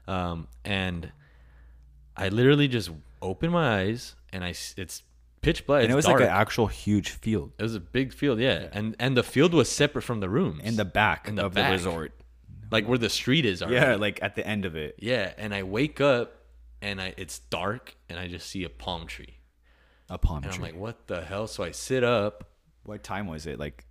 Um, 0.08 0.48
and 0.64 1.12
I 2.16 2.30
literally 2.30 2.68
just 2.68 2.90
opened 3.22 3.52
my 3.52 3.82
eyes 3.82 4.16
and 4.32 4.44
i 4.44 4.50
it's 4.78 5.04
pitch 5.42 5.66
black. 5.66 5.84
and 5.84 5.92
it 5.92 5.96
was 5.96 6.06
dark. 6.06 6.20
like 6.20 6.30
an 6.30 6.36
actual 6.36 6.68
huge 6.68 7.10
field 7.10 7.52
it 7.58 7.64
was 7.64 7.76
a 7.76 7.80
big 7.80 8.14
field, 8.14 8.40
yeah. 8.40 8.68
And 8.72 8.96
and 9.00 9.16
the 9.16 9.24
field 9.24 9.54
was 9.54 9.70
separate 9.70 10.02
from 10.04 10.20
the 10.20 10.30
rooms 10.30 10.62
in 10.64 10.76
the 10.76 10.86
back 10.86 11.28
In 11.28 11.36
the 11.36 11.46
of 11.46 11.54
back. 11.54 11.70
the 11.70 11.78
resort 11.78 12.12
like 12.72 12.88
where 12.88 12.98
the 13.00 13.10
street 13.10 13.46
is. 13.46 13.62
Already. 13.62 13.76
yeah 13.78 13.96
like 13.96 14.20
at 14.22 14.36
the 14.36 14.46
end 14.46 14.66
of 14.66 14.76
it 14.76 14.96
yeah. 15.00 15.34
And 15.38 15.54
I 15.54 15.64
wake 15.64 16.00
up 16.02 16.36
and 16.82 17.02
I 17.02 17.14
it's 17.18 17.40
dark, 17.40 17.96
and 18.10 18.18
I 18.20 18.28
just 18.28 18.48
see 18.50 18.64
a 18.64 18.70
palm 18.70 19.06
tree, 19.08 19.36
A 20.10 20.18
palm 20.18 20.42
tree. 20.42 20.48
and 20.50 20.56
tree. 20.56 20.68
I'm 20.70 20.74
like, 20.76 20.82
what 20.82 21.08
the 21.08 21.22
hell? 21.22 21.46
So 21.48 21.64
I 21.64 21.72
sit 21.72 22.04
up. 22.06 22.48
what 22.84 23.04
time 23.04 23.28
was 23.28 23.46
it? 23.48 23.60
Like, 23.60 23.86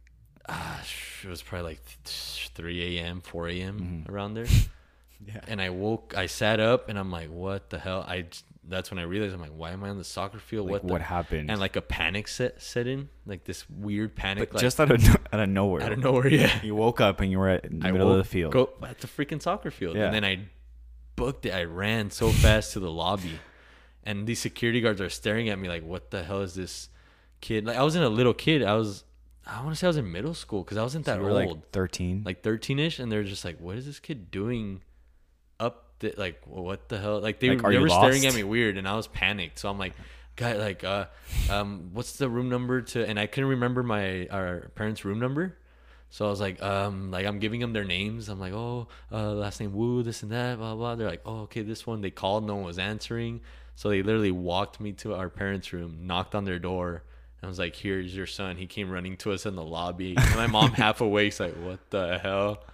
Ah, 0.49 0.81
it 1.23 1.29
was 1.29 1.43
probably 1.43 1.73
like 1.73 1.83
3 2.05 2.99
a.m., 2.99 3.21
4 3.21 3.49
a.m. 3.51 4.07
around 4.09 4.33
there. 4.33 4.47
Mm-hmm. 4.47 4.69
yeah. 5.29 5.41
And 5.47 5.61
I 5.61 5.69
woke, 5.69 6.15
I 6.17 6.25
sat 6.25 6.61
up, 6.61 6.89
and 6.89 6.99
I'm 6.99 7.11
like, 7.11 7.29
what 7.31 7.69
the 7.69 7.79
hell? 7.79 8.03
I 8.09 8.25
that's 8.69 8.91
when 8.91 8.99
I 8.99 9.03
realized 9.03 9.35
I'm 9.35 9.41
like, 9.41 9.51
why 9.57 9.71
am 9.73 9.83
I 9.83 9.89
on 9.89 9.99
the 9.99 10.05
soccer 10.05 10.39
field? 10.39 10.67
Like, 10.67 10.73
what 10.73 10.87
the, 10.87 10.93
what 10.93 11.01
happened? 11.03 11.51
And 11.51 11.59
like 11.59 11.77
a 11.77 11.81
panic 11.83 12.29
set 12.29 12.61
set 12.63 12.87
in, 12.87 13.09
like 13.27 13.45
this 13.45 13.69
weird 13.71 14.15
panic, 14.15 14.51
But 14.51 14.57
like 14.57 14.63
just 14.63 14.79
out 14.81 14.91
of 14.91 15.09
out 15.33 15.41
of 15.41 15.49
nowhere. 15.49 15.83
out 15.83 15.93
of 15.93 15.99
nowhere. 15.99 16.29
Yeah, 16.29 16.63
You 16.63 16.75
woke 16.75 17.01
up 17.01 17.21
and 17.21 17.31
you 17.31 17.39
were 17.39 17.49
at 17.49 17.65
in 17.65 17.81
the 17.81 17.89
I 17.89 17.93
middle 17.93 18.09
of 18.11 18.17
woke- 18.17 18.25
the 18.25 18.29
field. 18.31 18.53
Go 18.53 18.71
at 18.87 18.99
the 19.01 19.07
freaking 19.07 19.41
soccer 19.43 19.71
field, 19.71 19.97
Yeah. 19.97 20.07
and 20.07 20.15
then 20.15 20.25
I 20.25 20.41
booked 21.17 21.47
it. 21.47 21.53
I 21.53 21.65
ran 21.65 22.11
so 22.11 22.31
fast 22.31 22.73
to 22.75 22.81
the 22.81 22.91
lobby, 22.91 23.39
and 24.05 24.27
these 24.27 24.39
security 24.41 24.81
guards 24.81 25.01
are 25.01 25.11
staring 25.11 25.49
at 25.49 25.59
me 25.59 25.69
like, 25.69 25.83
"What 25.85 26.11
the 26.11 26.23
hell 26.23 26.43
is 26.43 26.55
this 26.55 26.89
kid?" 27.41 27.65
Like 27.67 27.77
I 27.77 27.83
wasn't 27.83 28.05
a 28.05 28.09
little 28.09 28.35
kid. 28.35 28.63
I 28.63 28.75
was, 28.75 29.05
I 29.47 29.63
want 29.63 29.71
to 29.75 29.77
say 29.77 29.87
I 29.87 29.89
was 29.89 29.97
in 29.97 30.13
middle 30.13 30.35
school 30.35 30.63
because 30.63 30.77
I 30.77 30.83
wasn't 30.83 31.07
that 31.07 31.17
you 31.19 31.25
were 31.25 31.31
old, 31.31 31.37
like 31.57 31.71
13. 31.73 32.23
like 32.25 32.43
thirteen 32.43 32.79
ish, 32.79 32.99
and 32.99 33.11
they're 33.11 33.25
just 33.25 33.45
like, 33.45 33.59
"What 33.61 33.77
is 33.77 33.87
this 33.87 33.99
kid 33.99 34.31
doing?" 34.31 34.83
The 36.01 36.15
like, 36.17 36.41
what 36.47 36.89
the 36.89 36.99
hell? 36.99 37.21
Like 37.21 37.41
they, 37.41 37.51
Like, 37.51 37.63
they 37.63 37.79
were 37.79 37.89
staring 37.89 38.27
at 38.27 38.35
me 38.35 38.45
weird, 38.45 38.79
and 38.79 38.87
I 38.89 38.95
was 38.95 39.07
panicked. 39.07 39.59
So 39.59 39.69
I'm 39.69 39.79
like, 39.79 39.95
guy, 40.37 40.55
like, 40.55 40.85
uh, 40.85 41.07
um, 41.51 41.91
what's 41.93 42.17
the 42.17 42.29
room 42.29 42.49
number 42.49 42.83
to? 42.83 43.07
And 43.07 43.19
I 43.19 43.27
couldn't 43.27 43.51
remember 43.51 43.83
my 43.83 44.27
our 44.29 44.71
parents' 44.75 45.05
room 45.05 45.19
number. 45.19 45.57
So 46.11 46.27
I 46.27 46.31
was 46.31 46.41
like, 46.41 46.63
um, 46.63 47.11
like 47.11 47.27
I'm 47.27 47.39
giving 47.39 47.61
them 47.61 47.73
their 47.73 47.85
names. 47.85 48.29
I'm 48.29 48.41
like, 48.41 48.53
oh, 48.55 48.89
uh, 49.13 49.33
last 49.33 49.61
name 49.61 49.75
Wu, 49.75 50.03
this 50.03 50.23
and 50.23 50.33
that, 50.33 50.59
blah 50.59 50.75
blah. 50.75 50.95
They're 50.95 51.09
like, 51.09 51.23
oh, 51.27 51.41
okay, 51.43 51.63
this 51.63 51.87
one. 51.87 52.01
They 52.01 52.11
called, 52.11 52.47
no 52.47 52.55
one 52.57 52.65
was 52.65 52.79
answering. 52.79 53.41
So 53.75 53.91
they 53.91 54.03
literally 54.03 54.33
walked 54.33 54.81
me 54.81 54.93
to 54.95 55.15
our 55.15 55.29
parents' 55.29 55.73
room, 55.73 56.07
knocked 56.07 56.35
on 56.35 56.45
their 56.45 56.59
door, 56.59 57.03
and 57.41 57.47
I 57.47 57.49
was 57.49 57.59
like, 57.59 57.77
here's 57.77 58.15
your 58.17 58.27
son. 58.27 58.57
He 58.57 58.67
came 58.67 58.91
running 58.91 59.17
to 59.19 59.33
us 59.33 59.47
in 59.47 59.55
the 59.55 59.63
lobby. 59.63 60.17
And 60.17 60.35
my 60.35 60.47
mom 60.49 60.73
half 60.73 61.01
awake, 61.01 61.39
like, 61.39 61.55
what 61.55 61.79
the 61.91 62.19
hell? 62.19 62.65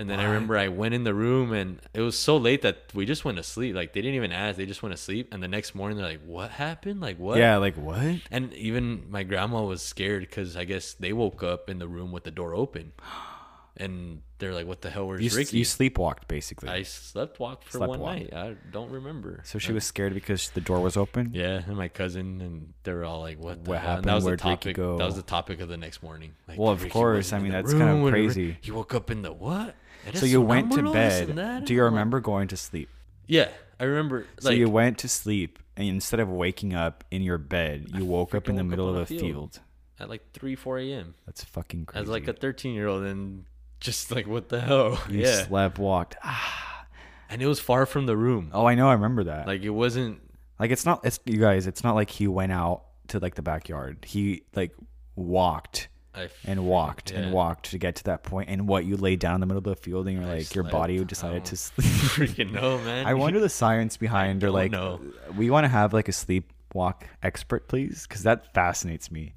And 0.00 0.08
then 0.08 0.18
I 0.18 0.24
remember 0.24 0.56
I 0.56 0.68
went 0.68 0.94
in 0.94 1.04
the 1.04 1.12
room 1.12 1.52
and 1.52 1.78
it 1.92 2.00
was 2.00 2.18
so 2.18 2.38
late 2.38 2.62
that 2.62 2.76
we 2.94 3.04
just 3.04 3.24
went 3.26 3.36
to 3.36 3.42
sleep. 3.42 3.74
Like 3.76 3.92
they 3.92 4.00
didn't 4.00 4.14
even 4.16 4.32
ask, 4.32 4.56
they 4.56 4.64
just 4.64 4.82
went 4.82 4.94
to 4.96 5.02
sleep. 5.02 5.28
And 5.32 5.42
the 5.42 5.48
next 5.48 5.74
morning 5.74 5.98
they're 5.98 6.06
like, 6.06 6.24
"What 6.24 6.50
happened? 6.52 7.00
Like 7.02 7.18
what?" 7.18 7.36
yeah, 7.38 7.58
like 7.58 7.76
what? 7.76 8.20
And 8.30 8.54
even 8.54 9.04
my 9.10 9.22
grandma 9.24 9.62
was 9.62 9.82
scared 9.82 10.22
because 10.22 10.56
I 10.56 10.64
guess 10.64 10.94
they 10.94 11.12
woke 11.12 11.42
up 11.42 11.68
in 11.68 11.78
the 11.78 11.86
room 11.88 12.12
with 12.12 12.24
the 12.24 12.30
door 12.30 12.54
open, 12.54 12.92
and 13.76 14.22
they're 14.38 14.54
like, 14.54 14.66
"What 14.66 14.80
the 14.80 14.90
hell? 14.90 15.06
Where's 15.08 15.22
You, 15.22 15.30
Ricky?" 15.36 15.58
you 15.58 15.64
sleepwalked 15.64 16.28
basically. 16.28 16.68
I 16.70 16.82
slept 16.82 17.38
walk 17.38 17.62
for 17.64 17.78
Slept 17.78 17.90
one 17.90 18.00
night. 18.00 18.32
I 18.34 18.56
don't 18.72 18.90
remember. 18.90 19.42
so 19.44 19.58
she 19.58 19.72
was 19.72 19.84
scared 19.84 20.14
because 20.14 20.50
the 20.50 20.60
door 20.60 20.80
was 20.80 20.96
open. 20.96 21.30
Yeah, 21.34 21.62
and 21.66 21.76
my 21.76 21.88
cousin 21.88 22.40
and 22.40 22.72
they 22.84 22.92
were 22.92 23.04
all 23.04 23.20
like, 23.20 23.38
"What? 23.38 23.64
The 23.64 23.70
What 23.70 23.80
hell? 23.80 23.96
And 23.98 24.06
happened? 24.06 24.08
That 24.08 24.14
was 24.14 24.24
Where'd 24.24 24.40
the 24.40 24.48
Ricky 24.48 24.56
topic. 24.72 24.76
go? 24.76 24.96
That 24.98 25.04
was 25.06 25.16
the 25.16 25.22
topic 25.22 25.60
of 25.60 25.68
the 25.68 25.76
next 25.76 26.02
morning. 26.02 26.32
Like, 26.48 26.58
Well, 26.58 26.72
of 26.72 26.82
Ricky 26.82 26.92
course. 26.92 27.32
I 27.32 27.38
mean, 27.38 27.52
that's 27.52 27.72
and 27.72 28.04
Ri- 28.04 28.10
crazy. 28.10 28.56
He 28.60 28.70
woke 28.70 28.94
up 28.94 29.10
in 29.10 29.22
the 29.22 29.32
what? 29.32 29.74
So 30.14 30.26
you 30.26 30.40
went 30.40 30.72
to 30.72 30.78
Sonambulo, 30.78 30.92
this 30.92 31.20
and 31.20 31.36
bed. 31.36 31.64
Do 31.64 31.74
you 31.74 31.82
like, 31.82 31.90
remember 31.90 32.20
going 32.20 32.48
to 32.48 32.56
sleep? 32.56 32.88
Yeah, 33.26 33.48
I 33.78 33.84
remember. 33.84 34.26
So 34.40 34.50
you 34.50 34.68
went 34.68 34.98
to 34.98 35.08
sleep, 35.08 35.58
and 35.76 35.88
instead 35.88 36.20
of 36.20 36.28
waking 36.28 36.74
up 36.74 37.04
in 37.10 37.22
your 37.22 37.38
bed, 37.38 37.90
you 37.94 38.04
woke 38.04 38.34
up 38.34 38.48
in 38.48 38.56
the 38.56 38.64
middle 38.64 38.88
of 38.88 38.96
a 38.96 39.06
field. 39.06 39.20
field. 39.20 39.60
at 39.98 40.08
like 40.08 40.32
three, 40.32 40.54
four 40.56 40.78
a.m. 40.78 41.14
That's 41.26 41.44
fucking 41.44 41.86
crazy. 41.86 42.02
as 42.02 42.08
like 42.08 42.28
a 42.28 42.32
13 42.32 42.74
year 42.74 42.88
old 42.88 43.04
and 43.04 43.44
just 43.80 44.10
like 44.10 44.26
what 44.26 44.48
the 44.48 44.60
hell 44.60 45.00
you 45.08 45.20
yeah 45.20 45.46
slept, 45.46 45.78
walked. 45.78 46.16
Ah. 46.22 46.86
and 47.30 47.40
it 47.40 47.46
was 47.46 47.58
far 47.60 47.86
from 47.86 48.06
the 48.06 48.16
room 48.16 48.50
Oh, 48.52 48.66
I 48.66 48.74
know. 48.74 48.88
I 48.88 48.92
remember 48.92 49.24
that. 49.24 49.46
Like, 49.46 49.60
like 49.60 49.62
it 49.62 49.70
wasn't 49.70 50.20
Like 50.58 50.70
it's 50.70 50.84
not. 50.84 51.04
It's 51.04 51.18
you 51.24 51.38
guys. 51.38 51.66
It's 51.66 51.82
not 51.82 51.94
like 51.94 52.10
he 52.10 52.26
went 52.26 52.52
out 52.52 52.84
to 53.08 53.18
like 53.18 53.34
the 53.34 53.42
backyard. 53.42 54.04
He 54.06 54.42
like 54.54 54.72
walked 55.16 55.88
I 55.88 55.99
f- 56.14 56.32
and 56.44 56.66
walked 56.66 57.10
Yeah. 57.12 57.18
and 57.20 57.32
walked 57.32 57.70
to 57.70 57.78
get 57.78 57.96
to 57.96 58.04
that. 58.04 58.26
And 58.46 58.66
what 58.68 58.84
you 58.84 58.96
lay 58.96 59.16
down 59.16 59.34
in 59.36 59.40
the 59.40 59.46
middle 59.46 59.58
of 59.58 59.64
the 59.64 59.76
field, 59.76 60.06
and 60.06 60.16
you're 60.16 60.26
I 60.28 60.34
like 60.38 60.54
your 60.54 60.64
body 60.64 61.02
decided 61.04 61.44
to 61.46 61.56
sleep. 61.56 61.86
freaking 61.86 62.52
know 62.52 62.78
man 62.78 63.06
I 63.06 63.14
wonder 63.14 63.40
the 63.40 63.48
science 63.48 63.96
behind, 64.06 64.42
or 64.44 64.50
like, 64.50 64.70
know. 64.72 65.00
we 65.36 65.50
want 65.50 65.64
to 65.64 65.68
have 65.68 65.92
like 65.92 66.08
a 66.08 66.12
sleepwalk 66.12 67.02
expert, 67.22 67.68
please, 67.68 68.06
because 68.08 68.22
that 68.24 68.52
fascinates 68.54 69.10
me. 69.10 69.34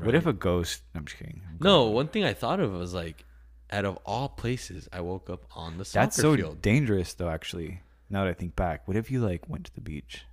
What 0.00 0.14
if 0.14 0.24
a 0.26 0.32
ghost? 0.32 0.82
I'm 0.94 1.04
just 1.04 1.18
kidding. 1.18 1.42
no 1.60 1.84
one 1.84 2.08
thing 2.08 2.24
i 2.24 2.32
thought 2.32 2.60
of 2.60 2.72
was 2.72 2.94
like 2.94 3.26
out 3.70 3.84
of 3.84 3.98
all 4.06 4.28
places 4.28 4.88
i 4.92 5.00
woke 5.02 5.28
up 5.28 5.44
on 5.54 5.76
the 5.76 5.84
soccer 5.84 6.04
That's 6.06 6.16
so 6.16 6.34
field 6.36 6.62
dangerous, 6.62 7.12
though. 7.14 7.28
Actually, 7.28 7.80
now 8.08 8.24
that 8.24 8.30
I 8.30 8.34
think 8.34 8.56
back, 8.56 8.86
what 8.88 8.96
if 8.96 9.10
you 9.10 9.20
like 9.20 9.48
went 9.50 9.66
to 9.66 9.74
the 9.74 9.80
beach? 9.82 10.24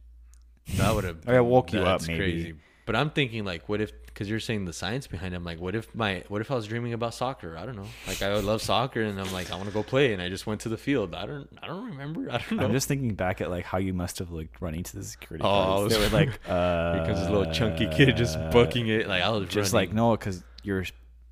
that 0.75 0.93
would 0.95 1.03
have 1.03 1.17
I 1.27 1.41
woke 1.41 1.73
you 1.73 1.79
up, 1.79 1.99
that's 1.99 2.07
maybe. 2.07 2.53
But 2.89 2.95
i'm 2.95 3.11
thinking 3.11 3.45
like 3.45 3.69
what 3.69 3.79
if 3.81 3.91
because 4.07 4.27
you're 4.27 4.39
saying 4.39 4.65
the 4.65 4.73
science 4.73 5.05
behind 5.05 5.33
it 5.33 5.37
i'm 5.37 5.43
like 5.43 5.59
what 5.59 5.75
if 5.75 5.93
my 5.93 6.23
what 6.27 6.41
if 6.41 6.49
i 6.49 6.55
was 6.55 6.65
dreaming 6.65 6.93
about 6.93 7.13
soccer 7.13 7.55
i 7.55 7.65
don't 7.65 7.75
know 7.75 7.85
like 8.07 8.21
i 8.23 8.33
would 8.33 8.43
love 8.43 8.61
soccer 8.63 9.01
and 9.03 9.19
i'm 9.21 9.31
like 9.31 9.51
i 9.51 9.55
want 9.55 9.67
to 9.67 9.73
go 9.73 9.83
play 9.83 10.11
and 10.13 10.21
i 10.21 10.27
just 10.27 10.47
went 10.47 10.59
to 10.61 10.69
the 10.69 10.77
field 10.77 11.13
i 11.13 11.25
don't 11.27 11.47
i 11.61 11.67
don't 11.67 11.85
remember 11.85 12.21
i 12.31 12.37
don't 12.39 12.53
know 12.57 12.65
I'm 12.65 12.71
just 12.71 12.87
thinking 12.87 13.13
back 13.13 13.41
at 13.41 13.49
like 13.51 13.65
how 13.65 13.77
you 13.77 13.93
must 13.93 14.17
have 14.19 14.31
looked 14.31 14.59
running 14.59 14.81
to 14.83 14.95
the 14.97 15.03
security 15.03 15.43
Oh, 15.43 15.49
I 15.49 15.65
guards. 15.89 15.97
Was- 15.99 16.13
like, 16.13 16.39
uh, 16.49 17.05
comes 17.05 17.19
this 17.19 17.29
little 17.29 17.51
chunky 17.53 17.87
kid 17.95 18.17
just 18.17 18.37
booking 18.51 18.87
it 18.87 19.07
like 19.07 19.21
i 19.21 19.29
was 19.29 19.47
just 19.49 19.71
running. 19.73 19.89
like 19.89 19.95
no, 19.95 20.11
because 20.17 20.43
your 20.63 20.83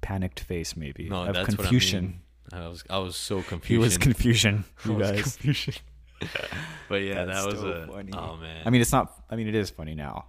panicked 0.01 0.39
face 0.41 0.77
maybe 0.77 1.09
No, 1.09 1.23
of 1.23 1.33
that's 1.33 1.55
confusion. 1.55 2.03
what 2.49 2.53
I 2.53 2.59
mean. 2.59 2.65
I 2.65 2.69
was 2.69 2.83
I 2.89 2.97
was 2.99 3.15
so 3.17 3.41
confused. 3.41 3.67
He 3.67 3.77
was 3.77 3.97
confusion. 3.97 4.63
You 4.85 4.93
was 4.93 5.11
guys. 5.11 5.21
confusion. 5.23 5.73
but 6.89 7.01
yeah, 7.01 7.25
That's 7.25 7.43
that 7.43 7.51
was 7.51 7.59
so 7.59 7.67
a 7.67 7.87
funny. 7.87 8.11
oh 8.13 8.37
man. 8.37 8.61
I 8.65 8.69
mean, 8.69 8.79
it's 8.81 8.93
not. 8.93 9.11
I 9.29 9.35
mean, 9.35 9.47
it 9.49 9.55
is 9.55 9.69
funny 9.69 9.95
now. 9.95 10.25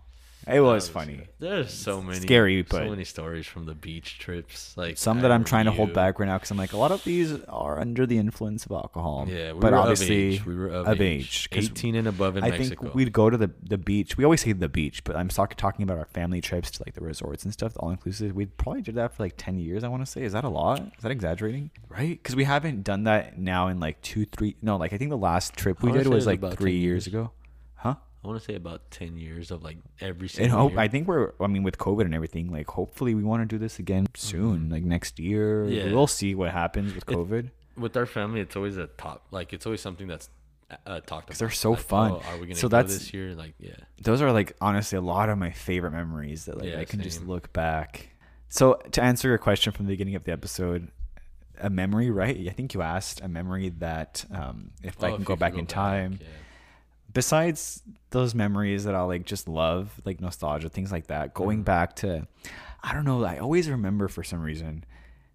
It 0.48 0.54
That 0.54 0.60
was 0.62 0.88
oh, 0.88 0.92
funny. 0.92 1.20
There's 1.38 1.72
so 1.72 2.00
many 2.02 2.20
scary, 2.20 2.62
but- 2.62 2.78
so 2.84 2.90
many 2.90 3.04
stories 3.04 3.46
from 3.46 3.66
the 3.66 3.74
beach 3.74 4.18
trips. 4.18 4.76
Like 4.76 4.96
Some 4.96 5.20
that 5.20 5.30
I'm 5.30 5.44
trying 5.44 5.66
to 5.66 5.72
hold 5.72 5.92
back 5.92 6.18
right 6.18 6.26
now 6.26 6.36
because 6.36 6.50
I'm 6.50 6.56
like 6.56 6.72
a 6.72 6.76
lot 6.78 6.90
of 6.90 7.04
these 7.04 7.40
are 7.44 7.78
under 7.78 8.06
the 8.06 8.18
influence 8.18 8.64
of 8.66 8.72
alcohol. 8.72 9.26
Yeah, 9.28 9.52
we 9.52 9.60
but 9.60 9.72
were 9.72 9.78
obviously 9.78 10.28
of 10.28 10.34
age. 10.34 10.46
we 10.46 10.54
were 10.56 10.68
of, 10.68 10.88
of 10.88 11.00
age. 11.00 11.20
age, 11.20 11.50
'cause 11.50 11.64
18 11.66 11.94
and 11.94 12.08
above 12.08 12.36
in 12.36 12.44
I 12.44 12.50
Mexico. 12.50 12.82
think 12.82 12.94
we'd 12.94 13.12
go 13.12 13.30
to 13.30 13.36
the 13.36 13.50
the 13.62 13.78
beach. 13.78 14.16
We 14.16 14.24
always 14.24 14.40
say 14.40 14.52
the 14.52 14.68
beach, 14.68 15.04
but 15.04 15.16
I'm 15.16 15.28
talk, 15.28 15.54
talking 15.56 15.82
about 15.82 15.98
our 15.98 16.06
family 16.06 16.40
trips 16.40 16.70
to 16.72 16.82
like 16.86 16.94
the 16.94 17.02
resorts 17.02 17.44
and 17.44 17.52
stuff, 17.52 17.74
all 17.76 17.90
inclusive. 17.90 18.34
We 18.34 18.46
probably 18.46 18.82
did 18.82 18.94
that 18.96 19.14
for 19.14 19.22
like 19.22 19.34
ten 19.36 19.58
years. 19.58 19.84
I 19.84 19.88
want 19.88 20.04
to 20.04 20.10
say, 20.10 20.22
is 20.22 20.32
that 20.32 20.44
a 20.44 20.48
lot? 20.48 20.80
Is 20.80 21.02
that 21.02 21.10
exaggerating? 21.12 21.70
Right? 21.88 22.20
Because 22.22 22.36
we 22.36 22.44
haven't 22.44 22.84
done 22.84 23.04
that 23.04 23.38
now 23.38 23.68
in 23.68 23.80
like 23.80 24.00
two, 24.02 24.24
three. 24.24 24.56
No, 24.62 24.76
like 24.76 24.92
I 24.92 24.98
think 24.98 25.10
the 25.10 25.16
last 25.18 25.54
trip 25.56 25.82
we 25.82 25.92
did 25.92 26.06
was 26.06 26.26
was 26.26 26.26
like 26.26 26.56
three 26.56 26.76
years. 26.78 27.06
ago. 27.06 27.30
I 28.22 28.26
want 28.26 28.38
to 28.40 28.44
say 28.44 28.56
about 28.56 28.90
10 28.90 29.16
years 29.16 29.50
of 29.50 29.62
like 29.62 29.78
every 30.00 30.22
And 30.26 30.30
single 30.30 30.58
hope 30.58 30.72
year. 30.72 30.80
I 30.80 30.88
think 30.88 31.06
we're. 31.06 31.32
I 31.40 31.46
mean, 31.46 31.62
with 31.62 31.78
COVID 31.78 32.02
and 32.02 32.14
everything, 32.14 32.50
like 32.50 32.68
hopefully 32.68 33.14
we 33.14 33.22
want 33.22 33.42
to 33.42 33.46
do 33.46 33.58
this 33.58 33.78
again 33.78 34.06
soon, 34.14 34.68
like 34.70 34.82
next 34.82 35.18
year. 35.20 35.64
Mm-hmm. 35.64 35.72
Yeah. 35.88 35.92
We'll 35.94 36.06
see 36.08 36.34
what 36.34 36.50
happens 36.50 36.94
with 36.94 37.08
It- 37.08 37.14
COVID. 37.14 37.50
with 37.76 37.96
our 37.96 38.06
family, 38.06 38.40
it's 38.40 38.56
always 38.56 38.76
a 38.76 38.88
top. 38.88 39.26
Like 39.30 39.52
it's 39.52 39.66
always 39.66 39.80
something 39.80 40.08
that's 40.08 40.28
uh, 40.84 41.00
talked 41.00 41.30
about. 41.30 41.38
they're 41.38 41.48
so 41.50 41.70
Like, 41.70 41.78
fun. 41.80 42.10
oh, 42.12 42.22
are 42.28 42.36
we 42.38 42.46
gonna 42.46 42.56
So 42.56 42.66
that's- 42.68 42.92
this 42.98 43.14
year? 43.14 43.34
Like 43.34 43.54
yeah. 43.60 43.70
those 44.02 44.20
are 44.20 44.32
like 44.32 44.54
honestly 44.60 44.98
a 44.98 45.00
lot 45.00 45.28
of 45.28 45.38
my 45.38 45.50
favorite 45.52 45.92
memories 45.92 46.44
that 46.46 46.58
like 46.58 46.70
Yeah, 46.70 46.80
I 46.80 46.84
can 46.84 47.00
just 47.00 47.24
look 47.26 47.52
back. 47.52 48.10
So 48.50 48.74
to 48.92 49.02
answer 49.02 49.28
your 49.28 49.38
question 49.38 49.72
from 49.72 49.86
the 49.86 49.92
beginning 49.92 50.16
of 50.16 50.24
the 50.24 50.32
episode, 50.32 50.88
a 51.60 51.70
memory, 51.70 52.10
right? 52.10 52.36
I 52.48 52.50
think 52.52 52.74
you 52.74 52.82
asked 52.82 53.20
a 53.20 53.28
memory 53.28 53.68
that 53.78 54.24
um, 54.32 54.72
if 54.82 55.02
I 55.02 55.08
Oh, 55.08 55.12
can 55.12 55.20
if 55.22 55.26
go 55.28 55.36
back 55.36 55.52
go 55.54 55.60
in 55.60 55.66
time. 55.66 56.18
yeah. 56.20 56.26
Besides 57.12 57.82
those 58.10 58.34
memories 58.34 58.84
that 58.84 58.94
I'll 58.94 59.06
like 59.06 59.24
just 59.24 59.48
love, 59.48 60.00
like 60.04 60.20
nostalgia, 60.20 60.68
things 60.68 60.92
like 60.92 61.06
that. 61.08 61.34
Going 61.34 61.60
Mhm. 61.62 61.64
back 61.64 61.96
to, 61.96 62.26
I 62.82 62.92
don't 62.94 63.04
know. 63.04 63.24
I 63.24 63.38
always 63.38 63.68
remember 63.70 64.08
for 64.08 64.22
some 64.22 64.40
reason. 64.40 64.84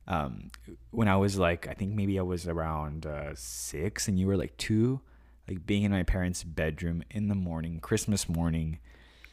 Um, 0.07 0.51
when 0.91 1.07
I 1.07 1.15
was 1.15 1.37
like, 1.37 1.67
I 1.67 1.73
think 1.73 1.93
maybe 1.93 2.19
I 2.19 2.21
was 2.21 2.47
around 2.47 3.05
uh, 3.05 3.31
six 3.35 4.07
and 4.07 4.19
you 4.19 4.27
were 4.27 4.37
like 4.37 4.55
two, 4.57 5.01
like 5.47 5.65
being 5.65 5.83
in 5.83 5.91
my 5.91 6.03
parents' 6.03 6.43
bedroom 6.43 7.03
in 7.09 7.27
the 7.27 7.35
morning, 7.35 7.79
Christmas 7.79 8.27
morning, 8.29 8.79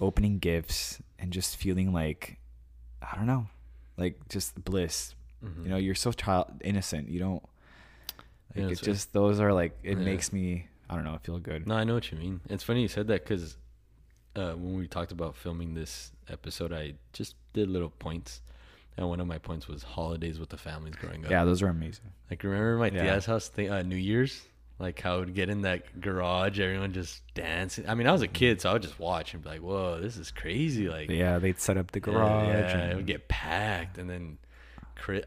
opening 0.01 0.39
gifts 0.39 1.01
and 1.19 1.33
just 1.33 1.57
feeling 1.57 1.93
like, 1.93 2.39
I 3.03 3.17
don't 3.17 3.27
know, 3.27 3.49
like 3.99 4.29
just 4.29 4.65
bliss. 4.65 5.15
Mhm. 5.45 5.65
You 5.65 5.69
know, 5.71 5.77
you're 5.77 5.95
so 5.95 6.13
child 6.13 6.53
innocent. 6.65 7.09
You 7.11 7.19
don't. 7.19 7.43
Yeah, 8.55 8.63
Like, 8.63 8.69
that's 8.71 8.83
it 8.83 8.87
right. 8.87 8.93
just 8.95 9.13
those 9.13 9.41
are 9.41 9.53
like 9.53 9.79
it 9.83 9.99
Yeah. 9.99 10.05
makes 10.05 10.33
me 10.33 10.69
I 10.91 10.95
don't 10.97 11.05
know 11.05 11.15
I 11.15 11.19
feel 11.19 11.39
good. 11.39 11.67
No, 11.69 11.77
I 11.77 11.85
know 11.85 11.95
what 11.95 12.11
you 12.11 12.19
mean. 12.19 12.41
It's 12.51 12.65
funny 12.65 12.83
you 12.83 12.89
said 12.89 13.07
that 13.07 13.23
because 13.25 13.57
uh, 14.35 14.53
when 14.53 14.77
we 14.77 14.89
talked 14.89 15.13
about 15.13 15.37
filming 15.37 15.75
this 15.75 16.11
episode, 16.29 16.73
I 16.73 16.95
just 17.13 17.37
did 17.53 17.69
little 17.69 17.91
points, 17.91 18.43
and 18.97 19.09
one 19.09 19.21
of 19.21 19.27
my 19.29 19.39
points 19.39 19.69
was 19.69 19.85
holidays 19.85 20.39
with 20.41 20.49
the 20.51 20.57
families 20.57 20.97
growing 20.97 21.25
up. 21.25 21.31
Yeah, 21.31 21.45
those 21.45 21.63
are 21.63 21.69
amazing. 21.69 22.11
Like 22.29 22.43
remember 22.43 22.77
my 22.77 22.89
Yeah. 22.89 23.03
tia's 23.05 23.25
house 23.27 23.49
thing, 23.49 23.71
uh, 23.71 23.83
New 23.83 23.95
Year's, 23.97 24.43
like 24.81 25.01
how 25.01 25.15
I 25.15 25.19
would 25.19 25.35
get 25.35 25.49
in 25.49 25.63
that 25.63 26.01
garage, 26.01 26.59
everyone 26.59 26.93
just 26.93 27.23
dancing. 27.35 27.89
I 27.89 27.95
mean, 27.95 28.09
I 28.09 28.13
was 28.13 28.23
a 28.23 28.29
kid, 28.29 28.61
so 28.61 28.71
I 28.71 28.73
would 28.73 28.83
just 28.83 28.99
watch 28.99 29.33
and 29.35 29.43
be 29.45 29.49
like, 29.49 29.61
"Whoa, 29.61 30.01
this 30.01 30.17
is 30.17 30.31
crazy!" 30.33 30.89
Like, 30.89 31.09
Yeah, 31.11 31.39
they'd 31.39 31.59
set 31.61 31.77
up 31.77 31.93
the 31.93 32.01
garage. 32.01 32.49
yeah, 32.49 32.79
and- 32.83 32.93
it 32.93 32.97
would 32.97 33.07
get 33.07 33.29
packed, 33.29 33.97
and 33.99 34.11
then 34.11 34.39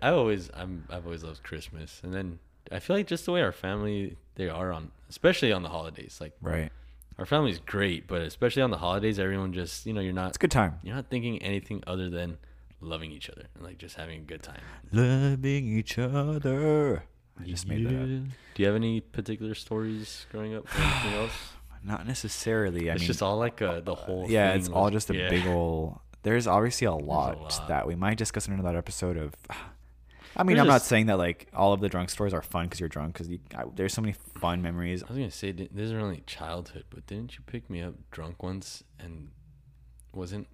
I 0.02 0.10
always, 0.10 0.50
I'm, 0.54 0.86
I've 0.90 1.06
always 1.06 1.24
loved 1.24 1.42
Christmas, 1.44 2.00
and 2.04 2.14
then 2.14 2.40
I 2.72 2.80
feel 2.80 2.96
like 2.96 3.08
just 3.08 3.26
the 3.26 3.32
way 3.32 3.42
our 3.42 3.52
family 3.52 4.18
they 4.36 4.50
are 4.50 4.72
on, 4.72 4.92
especially 5.10 5.52
on 5.52 5.64
the 5.64 5.70
holidays, 5.70 6.18
like 6.22 6.34
right. 6.42 6.72
our 7.18 7.26
family's 7.26 7.60
great, 7.60 8.08
but 8.08 8.22
especially 8.22 8.62
on 8.62 8.72
the 8.72 8.78
holidays, 8.78 9.20
everyone 9.20 9.54
just 9.54 9.86
you 9.86 9.94
know 9.94 10.02
you're 10.02 10.14
not 10.14 10.30
It's 10.30 10.38
a 10.38 10.40
good 10.40 10.52
time. 10.52 10.80
you're 10.84 10.96
not 10.96 11.10
thinking 11.10 11.42
anything 11.42 11.84
other 11.88 12.10
than 12.10 12.38
loving 12.82 13.12
each 13.12 13.30
other 13.30 13.46
and 13.56 13.64
like 13.64 13.78
just 13.78 13.96
having 13.96 14.20
a 14.20 14.24
good 14.24 14.44
time. 14.44 14.62
Loving 14.92 15.68
each 15.68 15.98
other. 15.98 17.04
I 17.40 17.44
just 17.46 17.68
made 17.68 17.88
that 17.88 18.04
up. 18.04 18.08
Do 18.54 18.62
you 18.62 18.66
have 18.68 18.76
any 18.76 19.02
particular 19.02 19.56
stories 19.56 20.26
growing 20.32 20.56
up? 20.56 20.66
Or 20.66 20.82
anything 20.82 21.14
else? 21.14 21.32
Not 21.84 22.08
necessarily. 22.08 22.90
I 22.90 22.94
it's 22.94 23.02
mean, 23.02 23.08
just 23.08 23.22
all 23.22 23.38
like 23.38 23.62
uh, 23.62 23.82
the 23.82 23.96
whole. 23.96 24.28
yeah, 24.30 24.54
it's 24.54 24.70
all 24.70 24.90
just 24.90 25.10
a 25.10 25.16
yeah. 25.16 25.30
big 25.30 25.46
ol' 25.48 26.02
There's 26.22 26.48
obviously 26.48 26.88
a 26.88 26.94
lot, 26.94 27.42
lot. 27.42 27.68
that 27.68 27.86
we 27.86 27.96
might 27.96 28.18
discuss 28.18 28.48
in 28.48 28.54
another 28.54 28.78
episode 28.78 29.18
of. 29.18 29.34
I 30.36 30.44
mean, 30.44 30.56
There's 30.58 30.62
I'm 30.62 30.68
not 30.68 30.82
saying 30.82 31.08
that 31.08 31.18
like 31.18 31.48
all 31.54 31.74
of 31.74 31.80
the 31.82 31.90
drunk 31.90 32.10
stories 32.10 32.34
are 32.34 32.42
fun 32.42 32.66
because 32.66 32.80
you're 32.80 32.90
drunk. 32.90 33.14
Because 33.18 33.30
there's 33.76 33.94
so 33.94 34.02
many 34.02 34.14
fun 34.14 34.62
memories. 34.62 35.04
I 35.04 35.08
was 35.08 35.18
gonna 35.18 35.32
say 35.32 35.52
this 35.52 35.70
isn't 35.76 35.98
really 35.98 36.24
childhood, 36.26 36.86
but 36.90 37.06
didn't 37.06 37.36
you 37.36 37.44
pick 37.46 37.70
me 37.70 37.82
up 37.82 37.96
drunk 38.12 38.42
once 38.42 38.84
and 39.00 39.30
wasn't 40.14 40.48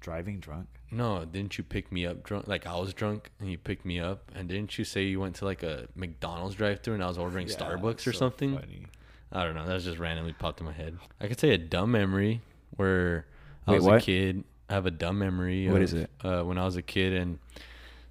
Driving 0.00 0.40
drunk. 0.40 0.66
no? 0.90 1.26
Didn't 1.26 1.58
you 1.58 1.64
pick 1.64 1.92
me 1.92 2.06
up 2.06 2.22
drunk? 2.22 2.48
Like 2.48 2.66
I 2.66 2.74
was 2.76 2.94
drunk 2.94 3.30
and 3.38 3.50
you 3.50 3.58
picked 3.58 3.84
me 3.84 4.00
up, 4.00 4.32
and 4.34 4.48
didn't 4.48 4.78
you 4.78 4.84
say 4.84 5.02
you 5.02 5.20
went 5.20 5.36
to 5.36 5.44
like 5.44 5.62
a 5.62 5.88
McDonald's 5.94 6.54
drive-through 6.54 6.94
and 6.94 7.04
I 7.04 7.06
was 7.06 7.18
ordering 7.18 7.48
Starbucks 7.48 8.06
or 8.06 8.12
so 8.14 8.18
something? 8.18 8.58
funny. 8.58 8.86
I 9.30 9.44
don't 9.44 9.54
know. 9.54 9.66
That 9.66 9.78
just 9.82 9.98
randomly 9.98 10.32
popped 10.32 10.58
in 10.60 10.66
my 10.66 10.72
head. 10.72 10.96
I 11.20 11.28
could 11.28 11.38
say 11.38 11.50
a 11.50 11.58
dumb 11.58 11.90
memory 11.90 12.40
where 12.76 13.26
I 13.66 13.72
was 13.72 13.84
what? 13.84 13.98
a 13.98 14.00
kid. 14.00 14.42
I 14.70 14.74
have 14.74 14.86
a 14.86 14.90
dumb 14.90 15.18
memory. 15.18 15.68
What 15.68 15.76
of, 15.76 15.82
is 15.82 15.92
it? 15.92 16.10
Uh, 16.22 16.42
when 16.44 16.56
I 16.56 16.64
was 16.64 16.76
a 16.76 16.82
kid, 16.82 17.12
and 17.12 17.38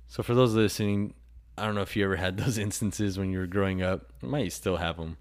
so 0.10 0.22
for 0.24 0.34
those 0.36 0.54
listening, 0.54 1.14
I 1.58 1.66
don't 1.66 1.76
know 1.76 1.82
if 1.82 1.96
you 1.96 2.04
ever 2.04 2.18
had 2.18 2.36
those 2.44 2.58
instances 2.58 3.18
when 3.18 3.32
you 3.32 3.40
were 3.40 3.48
growing 3.48 3.82
up. 3.82 4.12
You 4.22 4.28
might 4.30 4.52
still 4.52 4.78
have 4.78 4.98
them, 4.98 5.16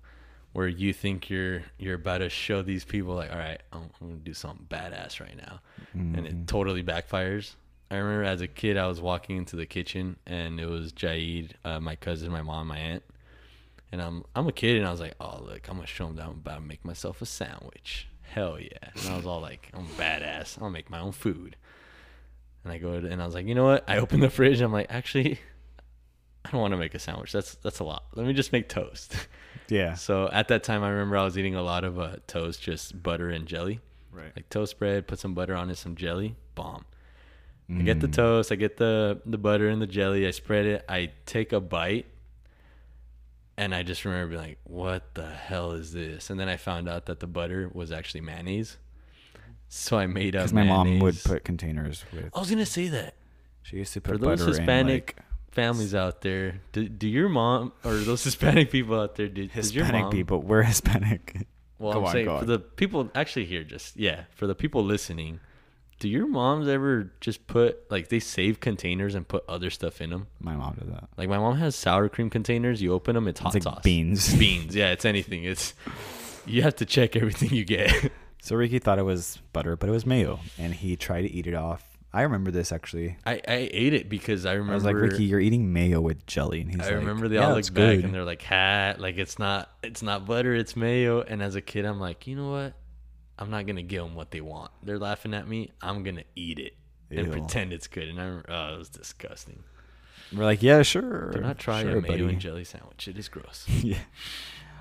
where 0.52 0.66
you 0.68 0.92
think 0.92 1.30
you're 1.30 1.62
you're 1.78 1.94
about 1.96 2.18
to 2.18 2.28
show 2.28 2.62
these 2.62 2.84
people 2.84 3.14
like, 3.14 3.30
all 3.30 3.38
right, 3.38 3.60
I'm, 3.72 3.90
I'm 4.00 4.08
gonna 4.08 4.20
do 4.20 4.34
something 4.34 4.66
badass 4.68 5.20
right 5.20 5.36
now, 5.36 5.60
and 5.92 6.16
Mm-hmm. 6.16 6.26
it 6.26 6.46
totally 6.48 6.82
backfires. 6.82 7.54
I 7.90 7.96
remember 7.96 8.24
as 8.24 8.42
a 8.42 8.46
kid, 8.48 8.76
I 8.76 8.86
was 8.86 9.00
walking 9.00 9.38
into 9.38 9.56
the 9.56 9.64
kitchen, 9.64 10.16
and 10.26 10.60
it 10.60 10.66
was 10.66 10.92
Jaid, 10.92 11.52
uh, 11.64 11.80
my 11.80 11.96
cousin, 11.96 12.30
my 12.30 12.42
mom, 12.42 12.66
my 12.66 12.76
aunt. 12.78 13.02
And 13.90 14.02
I'm 14.02 14.24
I'm 14.36 14.46
a 14.46 14.52
kid, 14.52 14.76
and 14.76 14.86
I 14.86 14.90
was 14.90 15.00
like, 15.00 15.14
oh 15.20 15.40
look, 15.42 15.68
I'm 15.68 15.76
gonna 15.76 15.86
show 15.86 16.06
them 16.06 16.16
that 16.16 16.24
I'm 16.26 16.32
about 16.32 16.56
to 16.56 16.60
make 16.60 16.84
myself 16.84 17.22
a 17.22 17.26
sandwich. 17.26 18.06
Hell 18.22 18.60
yeah! 18.60 18.90
And 18.94 19.08
I 19.08 19.16
was 19.16 19.24
all 19.24 19.40
like, 19.40 19.70
I'm 19.72 19.86
badass. 19.96 20.60
I'll 20.60 20.68
make 20.68 20.90
my 20.90 20.98
own 20.98 21.12
food. 21.12 21.56
And 22.68 22.74
I 22.74 22.78
go 22.78 23.00
to, 23.00 23.08
and 23.10 23.22
I 23.22 23.24
was 23.24 23.34
like, 23.34 23.46
you 23.46 23.54
know 23.54 23.64
what? 23.64 23.84
I 23.88 23.96
open 23.96 24.20
the 24.20 24.28
fridge. 24.28 24.60
I'm 24.60 24.72
like, 24.72 24.88
actually, 24.90 25.38
I 26.44 26.50
don't 26.50 26.60
want 26.60 26.72
to 26.72 26.76
make 26.76 26.94
a 26.94 26.98
sandwich. 26.98 27.32
That's 27.32 27.54
that's 27.54 27.78
a 27.78 27.84
lot. 27.84 28.04
Let 28.14 28.26
me 28.26 28.34
just 28.34 28.52
make 28.52 28.68
toast. 28.68 29.14
Yeah. 29.70 29.94
so 29.94 30.30
at 30.32 30.48
that 30.48 30.62
time, 30.64 30.82
I 30.82 30.88
remember 30.88 31.16
I 31.18 31.24
was 31.24 31.36
eating 31.36 31.54
a 31.54 31.60
lot 31.62 31.84
of 31.84 31.98
uh, 31.98 32.16
toast, 32.26 32.62
just 32.62 33.02
butter 33.02 33.28
and 33.28 33.46
jelly, 33.46 33.80
Right. 34.10 34.32
like 34.34 34.48
toast 34.48 34.78
bread. 34.78 35.06
Put 35.06 35.18
some 35.18 35.34
butter 35.34 35.54
on 35.54 35.68
it, 35.68 35.76
some 35.76 35.94
jelly. 35.94 36.36
Bomb. 36.54 36.84
I 37.70 37.82
get 37.82 38.00
the 38.00 38.08
toast. 38.08 38.50
I 38.50 38.54
get 38.54 38.76
the 38.78 39.20
the 39.26 39.36
butter 39.38 39.68
and 39.68 39.80
the 39.82 39.86
jelly. 39.86 40.26
I 40.26 40.30
spread 40.30 40.64
it. 40.66 40.84
I 40.88 41.12
take 41.26 41.52
a 41.52 41.60
bite, 41.60 42.06
and 43.56 43.74
I 43.74 43.82
just 43.82 44.04
remember 44.06 44.28
being 44.36 44.40
like, 44.42 44.58
"What 44.64 45.14
the 45.14 45.28
hell 45.28 45.72
is 45.72 45.92
this?" 45.92 46.30
And 46.30 46.38
then 46.40 46.48
I 46.48 46.56
found 46.56 46.88
out 46.88 47.06
that 47.06 47.20
the 47.20 47.26
butter 47.26 47.70
was 47.72 47.92
actually 47.92 48.22
mayonnaise. 48.22 48.78
So 49.68 49.98
I 49.98 50.06
made 50.06 50.34
up. 50.34 50.40
Because 50.42 50.52
my 50.52 50.64
mom 50.64 50.98
would 51.00 51.22
put 51.22 51.44
containers 51.44 52.04
with. 52.12 52.30
I 52.34 52.40
was 52.40 52.50
gonna 52.50 52.66
say 52.66 52.88
that 52.88 53.14
She 53.62 53.76
used 53.76 53.92
to 53.94 54.00
put 54.00 54.12
for 54.12 54.18
those 54.18 54.40
Hispanic 54.40 55.10
in 55.10 55.16
like 55.18 55.24
families 55.50 55.94
out 55.94 56.20
there, 56.22 56.60
do, 56.72 56.88
do 56.88 57.08
your 57.08 57.28
mom 57.28 57.72
or 57.84 57.94
those 57.96 58.22
Hispanic 58.28 58.70
people 58.70 58.98
out 59.00 59.16
there, 59.16 59.26
your 59.26 59.46
Hispanic 59.48 60.02
mom, 60.02 60.12
people. 60.12 60.40
We're 60.40 60.62
Hispanic. 60.72 61.46
Well, 61.78 61.92
Go 61.92 61.98
I'm 62.00 62.04
on, 62.06 62.12
saying 62.12 62.38
for 62.40 62.44
the 62.44 62.58
people 62.58 63.10
actually 63.14 63.44
here, 63.44 63.62
just 63.64 63.96
yeah, 63.96 64.24
for 64.34 64.46
the 64.46 64.54
people 64.54 64.82
listening, 64.84 65.40
do 66.00 66.08
your 66.08 66.26
moms 66.26 66.66
ever 66.68 67.12
just 67.20 67.46
put 67.46 67.90
like 67.90 68.08
they 68.08 68.20
save 68.20 68.60
containers 68.60 69.14
and 69.14 69.26
put 69.28 69.44
other 69.48 69.70
stuff 69.70 70.00
in 70.00 70.10
them? 70.10 70.26
My 70.40 70.54
mom 70.56 70.74
does 70.78 70.88
that. 70.88 71.08
Like 71.16 71.28
my 71.28 71.38
mom 71.38 71.56
has 71.58 71.76
sour 71.76 72.08
cream 72.08 72.30
containers. 72.30 72.80
You 72.82 72.92
open 72.94 73.14
them, 73.14 73.28
it's 73.28 73.40
hot 73.40 73.54
It's 73.54 73.66
like 73.66 73.74
sauce, 73.74 73.82
beans. 73.84 74.34
beans. 74.34 74.74
Yeah, 74.74 74.90
it's 74.92 75.04
anything. 75.04 75.44
It's 75.44 75.74
you 76.46 76.62
have 76.62 76.76
to 76.76 76.84
check 76.86 77.14
everything 77.16 77.50
you 77.50 77.64
get. 77.64 77.92
So 78.48 78.56
Ricky 78.56 78.78
thought 78.78 78.98
it 78.98 79.02
was 79.04 79.42
butter, 79.52 79.76
but 79.76 79.90
it 79.90 79.92
was 79.92 80.06
mayo, 80.06 80.40
and 80.56 80.72
he 80.72 80.96
tried 80.96 81.20
to 81.20 81.30
eat 81.30 81.46
it 81.46 81.52
off. 81.52 81.84
I 82.14 82.22
remember 82.22 82.50
this 82.50 82.72
actually. 82.72 83.18
I, 83.26 83.42
I 83.46 83.68
ate 83.70 83.92
it 83.92 84.08
because 84.08 84.46
I 84.46 84.52
remember 84.52 84.72
I 84.72 84.74
was 84.76 84.84
like, 84.84 84.96
Ricky, 84.96 85.24
you're 85.24 85.38
eating 85.38 85.70
mayo 85.70 86.00
with 86.00 86.24
jelly, 86.24 86.62
and 86.62 86.70
he's 86.70 86.80
I 86.80 86.84
like, 86.84 86.94
remember 86.94 87.28
they 87.28 87.34
yeah, 87.34 87.50
all 87.50 87.56
it's 87.56 87.68
look 87.68 87.74
back 87.74 87.96
good. 87.96 88.04
and 88.06 88.14
they're 88.14 88.24
like, 88.24 88.40
"Hat, 88.40 89.02
like 89.02 89.18
it's 89.18 89.38
not, 89.38 89.68
it's 89.82 90.02
not 90.02 90.24
butter, 90.24 90.54
it's 90.54 90.76
mayo." 90.76 91.20
And 91.20 91.42
as 91.42 91.56
a 91.56 91.60
kid, 91.60 91.84
I'm 91.84 92.00
like, 92.00 92.26
you 92.26 92.36
know 92.36 92.50
what? 92.50 92.72
I'm 93.38 93.50
not 93.50 93.66
gonna 93.66 93.82
give 93.82 94.02
them 94.02 94.14
what 94.14 94.30
they 94.30 94.40
want. 94.40 94.70
They're 94.82 94.98
laughing 94.98 95.34
at 95.34 95.46
me. 95.46 95.72
I'm 95.82 96.02
gonna 96.02 96.24
eat 96.34 96.58
it 96.58 96.74
and 97.10 97.26
Ew. 97.26 97.30
pretend 97.32 97.74
it's 97.74 97.86
good. 97.86 98.08
And 98.08 98.18
I, 98.18 98.24
remember, 98.24 98.46
oh, 98.50 98.74
it 98.76 98.78
was 98.78 98.88
disgusting. 98.88 99.62
We're 100.32 100.44
like, 100.44 100.62
yeah, 100.62 100.82
sure. 100.82 101.30
Do 101.32 101.40
not 101.40 101.58
try 101.58 101.82
sure, 101.82 101.98
a 101.98 102.02
mayo 102.02 102.12
buddy. 102.12 102.24
and 102.24 102.40
jelly 102.40 102.64
sandwich. 102.64 103.08
It 103.08 103.18
is 103.18 103.28
gross. 103.28 103.66
yeah. 103.82 103.98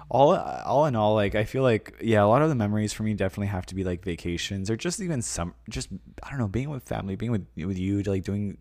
All, 0.09 0.33
all 0.35 0.85
in 0.85 0.95
all, 0.95 1.15
like 1.15 1.35
I 1.35 1.43
feel 1.43 1.63
like 1.63 1.95
yeah, 2.01 2.23
a 2.23 2.27
lot 2.27 2.41
of 2.41 2.47
the 2.47 2.55
memories 2.55 2.93
for 2.93 3.03
me 3.03 3.13
definitely 3.13 3.47
have 3.47 3.65
to 3.65 3.75
be 3.75 3.83
like 3.83 4.05
vacations 4.05 4.69
or 4.69 4.77
just 4.77 5.01
even 5.01 5.21
some, 5.21 5.53
just 5.69 5.89
I 6.23 6.29
don't 6.29 6.39
know, 6.39 6.47
being 6.47 6.69
with 6.69 6.83
family, 6.83 7.17
being 7.17 7.31
with 7.31 7.45
with 7.57 7.77
you, 7.77 8.01
like 8.03 8.23
doing 8.23 8.57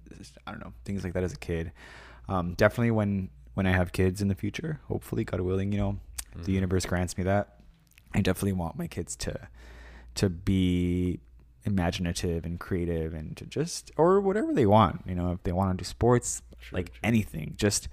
I 0.46 0.50
don't 0.50 0.61
know 0.61 0.72
things 0.85 1.04
like 1.04 1.12
that 1.12 1.22
as 1.22 1.32
a 1.32 1.38
kid. 1.38 1.70
Um, 2.28 2.54
definitely 2.54 2.90
when 2.90 3.30
when 3.54 3.64
I 3.66 3.70
have 3.70 3.92
kids 3.92 4.20
in 4.20 4.26
the 4.26 4.35
future, 4.35 4.80
hopefully, 4.88 5.22
God 5.22 5.40
willing, 5.40 5.70
you 5.70 5.78
know, 5.78 5.98
the 6.42 6.50
universe 6.52 6.85
grants 6.85 7.16
me 7.16 7.22
that. 7.24 7.61
I 8.12 8.22
definitely 8.22 8.52
want 8.54 8.76
my 8.76 8.88
kids 8.88 9.14
to 9.16 9.48
to 10.16 10.28
be 10.28 11.20
imaginative 11.64 12.44
and 12.44 12.59
creative 12.59 13.14
and 13.14 13.37
to 13.37 13.46
just 13.46 13.92
or 13.96 14.20
whatever 14.20 14.52
they 14.52 14.66
want. 14.66 15.02
You 15.06 15.14
know, 15.14 15.30
if 15.30 15.44
they 15.44 15.52
want 15.52 15.70
to 15.70 15.76
do 15.82 15.87
sports, 15.87 16.42
True, 16.61 16.76
like 16.78 16.90
true. 16.90 17.00
anything, 17.04 17.54
just. 17.56 17.88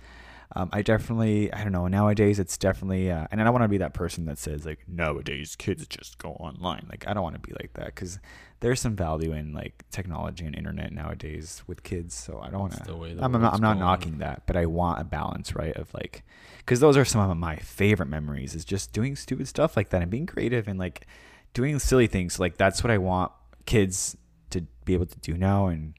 Um, 0.55 0.69
I 0.71 0.83
definitely, 0.83 1.51
I 1.51 1.63
don't 1.63 1.71
know. 1.71 1.87
Nowadays, 1.87 2.37
it's 2.37 2.57
definitely, 2.59 3.09
uh, 3.09 3.25
and 3.31 3.41
I 3.41 3.43
don't 3.43 3.53
want 3.53 3.63
to 3.63 3.67
be 3.69 3.79
that 3.79 3.95
person 3.95 4.25
that 4.25 4.37
says 4.37 4.65
like 4.67 4.79
nowadays 4.87 5.55
kids 5.55 5.87
just 5.87 6.19
go 6.19 6.31
online. 6.33 6.85
Like 6.89 7.07
I 7.07 7.13
don't 7.13 7.23
want 7.23 7.35
to 7.35 7.41
be 7.41 7.53
like 7.59 7.73
that 7.73 7.87
because 7.87 8.19
there's 8.59 8.79
some 8.79 8.95
value 8.95 9.33
in 9.33 9.53
like 9.53 9.83
technology 9.89 10.45
and 10.45 10.55
internet 10.55 10.91
nowadays 10.93 11.63
with 11.65 11.81
kids. 11.81 12.13
So 12.13 12.39
I 12.39 12.51
don't 12.51 12.59
want 12.59 12.73
It's 12.73 12.85
the 12.85 12.95
way 12.95 13.15
to. 13.15 13.23
I'm, 13.23 13.33
I'm 13.33 13.41
not, 13.41 13.55
I'm 13.55 13.61
not 13.61 13.77
knocking 13.79 14.19
that, 14.19 14.43
but 14.45 14.55
I 14.55 14.67
want 14.67 15.01
a 15.01 15.03
balance, 15.03 15.55
right? 15.55 15.75
Of 15.75 15.91
like, 15.93 16.23
because 16.59 16.79
those 16.79 16.97
are 16.97 17.05
some 17.05 17.27
of 17.27 17.35
my 17.35 17.55
favorite 17.55 18.09
memories. 18.09 18.53
Is 18.53 18.63
just 18.63 18.93
doing 18.93 19.15
stupid 19.15 19.47
stuff 19.47 19.75
like 19.75 19.89
that 19.89 20.03
and 20.03 20.11
being 20.11 20.27
creative 20.27 20.67
and 20.67 20.77
like 20.77 21.07
doing 21.55 21.79
silly 21.79 22.05
things. 22.05 22.39
Like 22.39 22.57
that's 22.57 22.83
what 22.83 22.91
I 22.91 22.99
want 22.99 23.31
kids 23.65 24.15
to 24.51 24.61
be 24.85 24.93
able 24.93 25.07
to 25.07 25.17
do 25.19 25.33
now. 25.35 25.65
And 25.65 25.95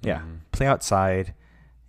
yeah, 0.00 0.20
Mhm. 0.20 0.38
play 0.52 0.68
outside. 0.68 1.34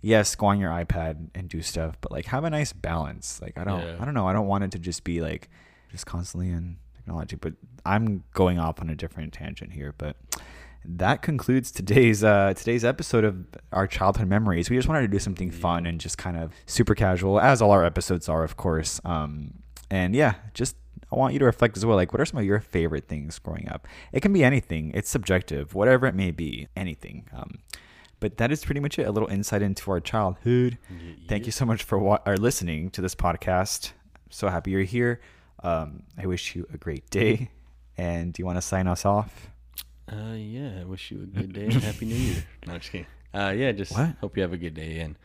Yes, 0.00 0.34
go 0.34 0.46
on 0.46 0.60
your 0.60 0.70
iPad 0.70 1.28
and 1.34 1.48
do 1.48 1.60
stuff, 1.62 1.96
but 2.00 2.12
like 2.12 2.26
have 2.26 2.44
a 2.44 2.50
nice 2.50 2.72
balance. 2.72 3.40
Like 3.42 3.58
I 3.58 3.64
don't, 3.64 3.80
Yeah. 3.80 3.96
I 4.00 4.04
don't 4.04 4.14
know. 4.14 4.28
I 4.28 4.32
don't 4.32 4.46
want 4.46 4.64
it 4.64 4.70
to 4.72 4.78
just 4.78 5.02
be 5.04 5.20
like 5.20 5.48
just 5.90 6.06
constantly 6.06 6.50
in 6.50 6.76
technology. 6.94 7.36
But 7.36 7.54
I'm 7.84 8.22
going 8.34 8.58
off 8.58 8.80
on 8.80 8.90
a 8.90 8.94
different 8.94 9.32
tangent 9.32 9.72
here. 9.72 9.94
But 9.98 10.16
that 10.84 11.20
concludes 11.22 11.70
today's 11.72 12.22
uh, 12.22 12.54
today's 12.56 12.84
episode 12.84 13.24
of 13.24 13.44
our 13.72 13.86
childhood 13.86 14.28
memories. 14.28 14.70
We 14.70 14.76
just 14.76 14.88
wanted 14.88 15.02
to 15.02 15.08
do 15.08 15.18
something 15.18 15.50
fun 15.50 15.84
and 15.86 16.00
just 16.00 16.16
kind 16.16 16.36
of 16.36 16.52
super 16.66 16.94
casual, 16.94 17.40
as 17.40 17.60
all 17.60 17.72
our 17.72 17.84
episodes 17.84 18.28
are, 18.28 18.44
of 18.44 18.56
course. 18.56 19.00
Um, 19.04 19.54
and 19.90 20.14
yeah, 20.14 20.34
just 20.54 20.76
I 21.12 21.16
want 21.16 21.32
you 21.32 21.38
to 21.40 21.44
reflect 21.44 21.76
as 21.76 21.84
well. 21.84 21.96
Like, 21.96 22.12
what 22.12 22.20
are 22.20 22.24
some 22.26 22.38
of 22.38 22.46
your 22.46 22.60
favorite 22.60 23.08
things 23.08 23.38
growing 23.38 23.68
up? 23.68 23.88
It 24.12 24.20
can 24.20 24.32
be 24.32 24.44
anything. 24.44 24.92
It's 24.94 25.10
subjective, 25.10 25.74
whatever 25.74 26.06
it 26.06 26.14
may 26.14 26.30
be, 26.30 26.68
anything. 26.76 27.26
Um, 27.34 27.58
but 28.20 28.36
that 28.38 28.50
is 28.52 28.64
pretty 28.64 28.80
much 28.80 28.98
it. 28.98 29.04
A 29.06 29.12
little 29.12 29.28
insight 29.28 29.62
into 29.62 29.90
our 29.90 30.00
childhood. 30.00 30.78
Thank 31.28 31.46
you 31.46 31.52
so 31.52 31.64
much 31.64 31.82
for 31.82 31.98
wa- 31.98 32.18
or 32.26 32.36
listening 32.36 32.90
to 32.90 33.00
this 33.00 33.14
podcast. 33.14 33.92
So 34.30 34.48
happy 34.48 34.70
you're 34.72 34.82
here. 34.82 35.20
Um, 35.62 36.02
I 36.16 36.26
wish 36.26 36.54
you 36.54 36.66
a 36.72 36.76
great 36.78 37.08
day. 37.10 37.50
And 37.96 38.32
do 38.32 38.40
you 38.40 38.46
want 38.46 38.58
to 38.58 38.62
sign 38.62 38.86
us 38.86 39.04
off? 39.04 39.50
Uh, 40.10 40.34
yeah. 40.36 40.80
I 40.80 40.84
wish 40.84 41.10
you 41.10 41.22
a 41.22 41.26
good 41.26 41.52
day 41.52 41.64
and 41.64 41.72
happy 41.74 42.06
New 42.06 42.14
Year. 42.14 42.44
No, 42.66 42.78
just 42.78 42.92
kidding. 42.92 43.06
Uh, 43.34 43.52
yeah. 43.56 43.72
Just 43.72 43.92
What? 43.92 44.14
hope 44.20 44.36
you 44.36 44.42
have 44.42 44.52
a 44.52 44.56
good 44.58 44.74
day 44.74 45.00
and 45.00 45.16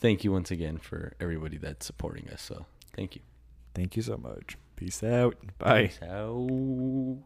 thank 0.00 0.24
you 0.24 0.32
once 0.32 0.50
again 0.50 0.78
for 0.78 1.12
everybody 1.20 1.56
that's 1.58 1.86
supporting 1.86 2.28
us. 2.30 2.42
So 2.42 2.66
thank 2.96 3.14
you. 3.14 3.22
Thank 3.74 3.96
you 3.96 4.02
so 4.02 4.16
much. 4.16 4.56
Peace 4.76 5.02
out. 5.04 5.36
Bye. 5.58 5.86
Peace 5.88 6.00
out. 6.02 7.18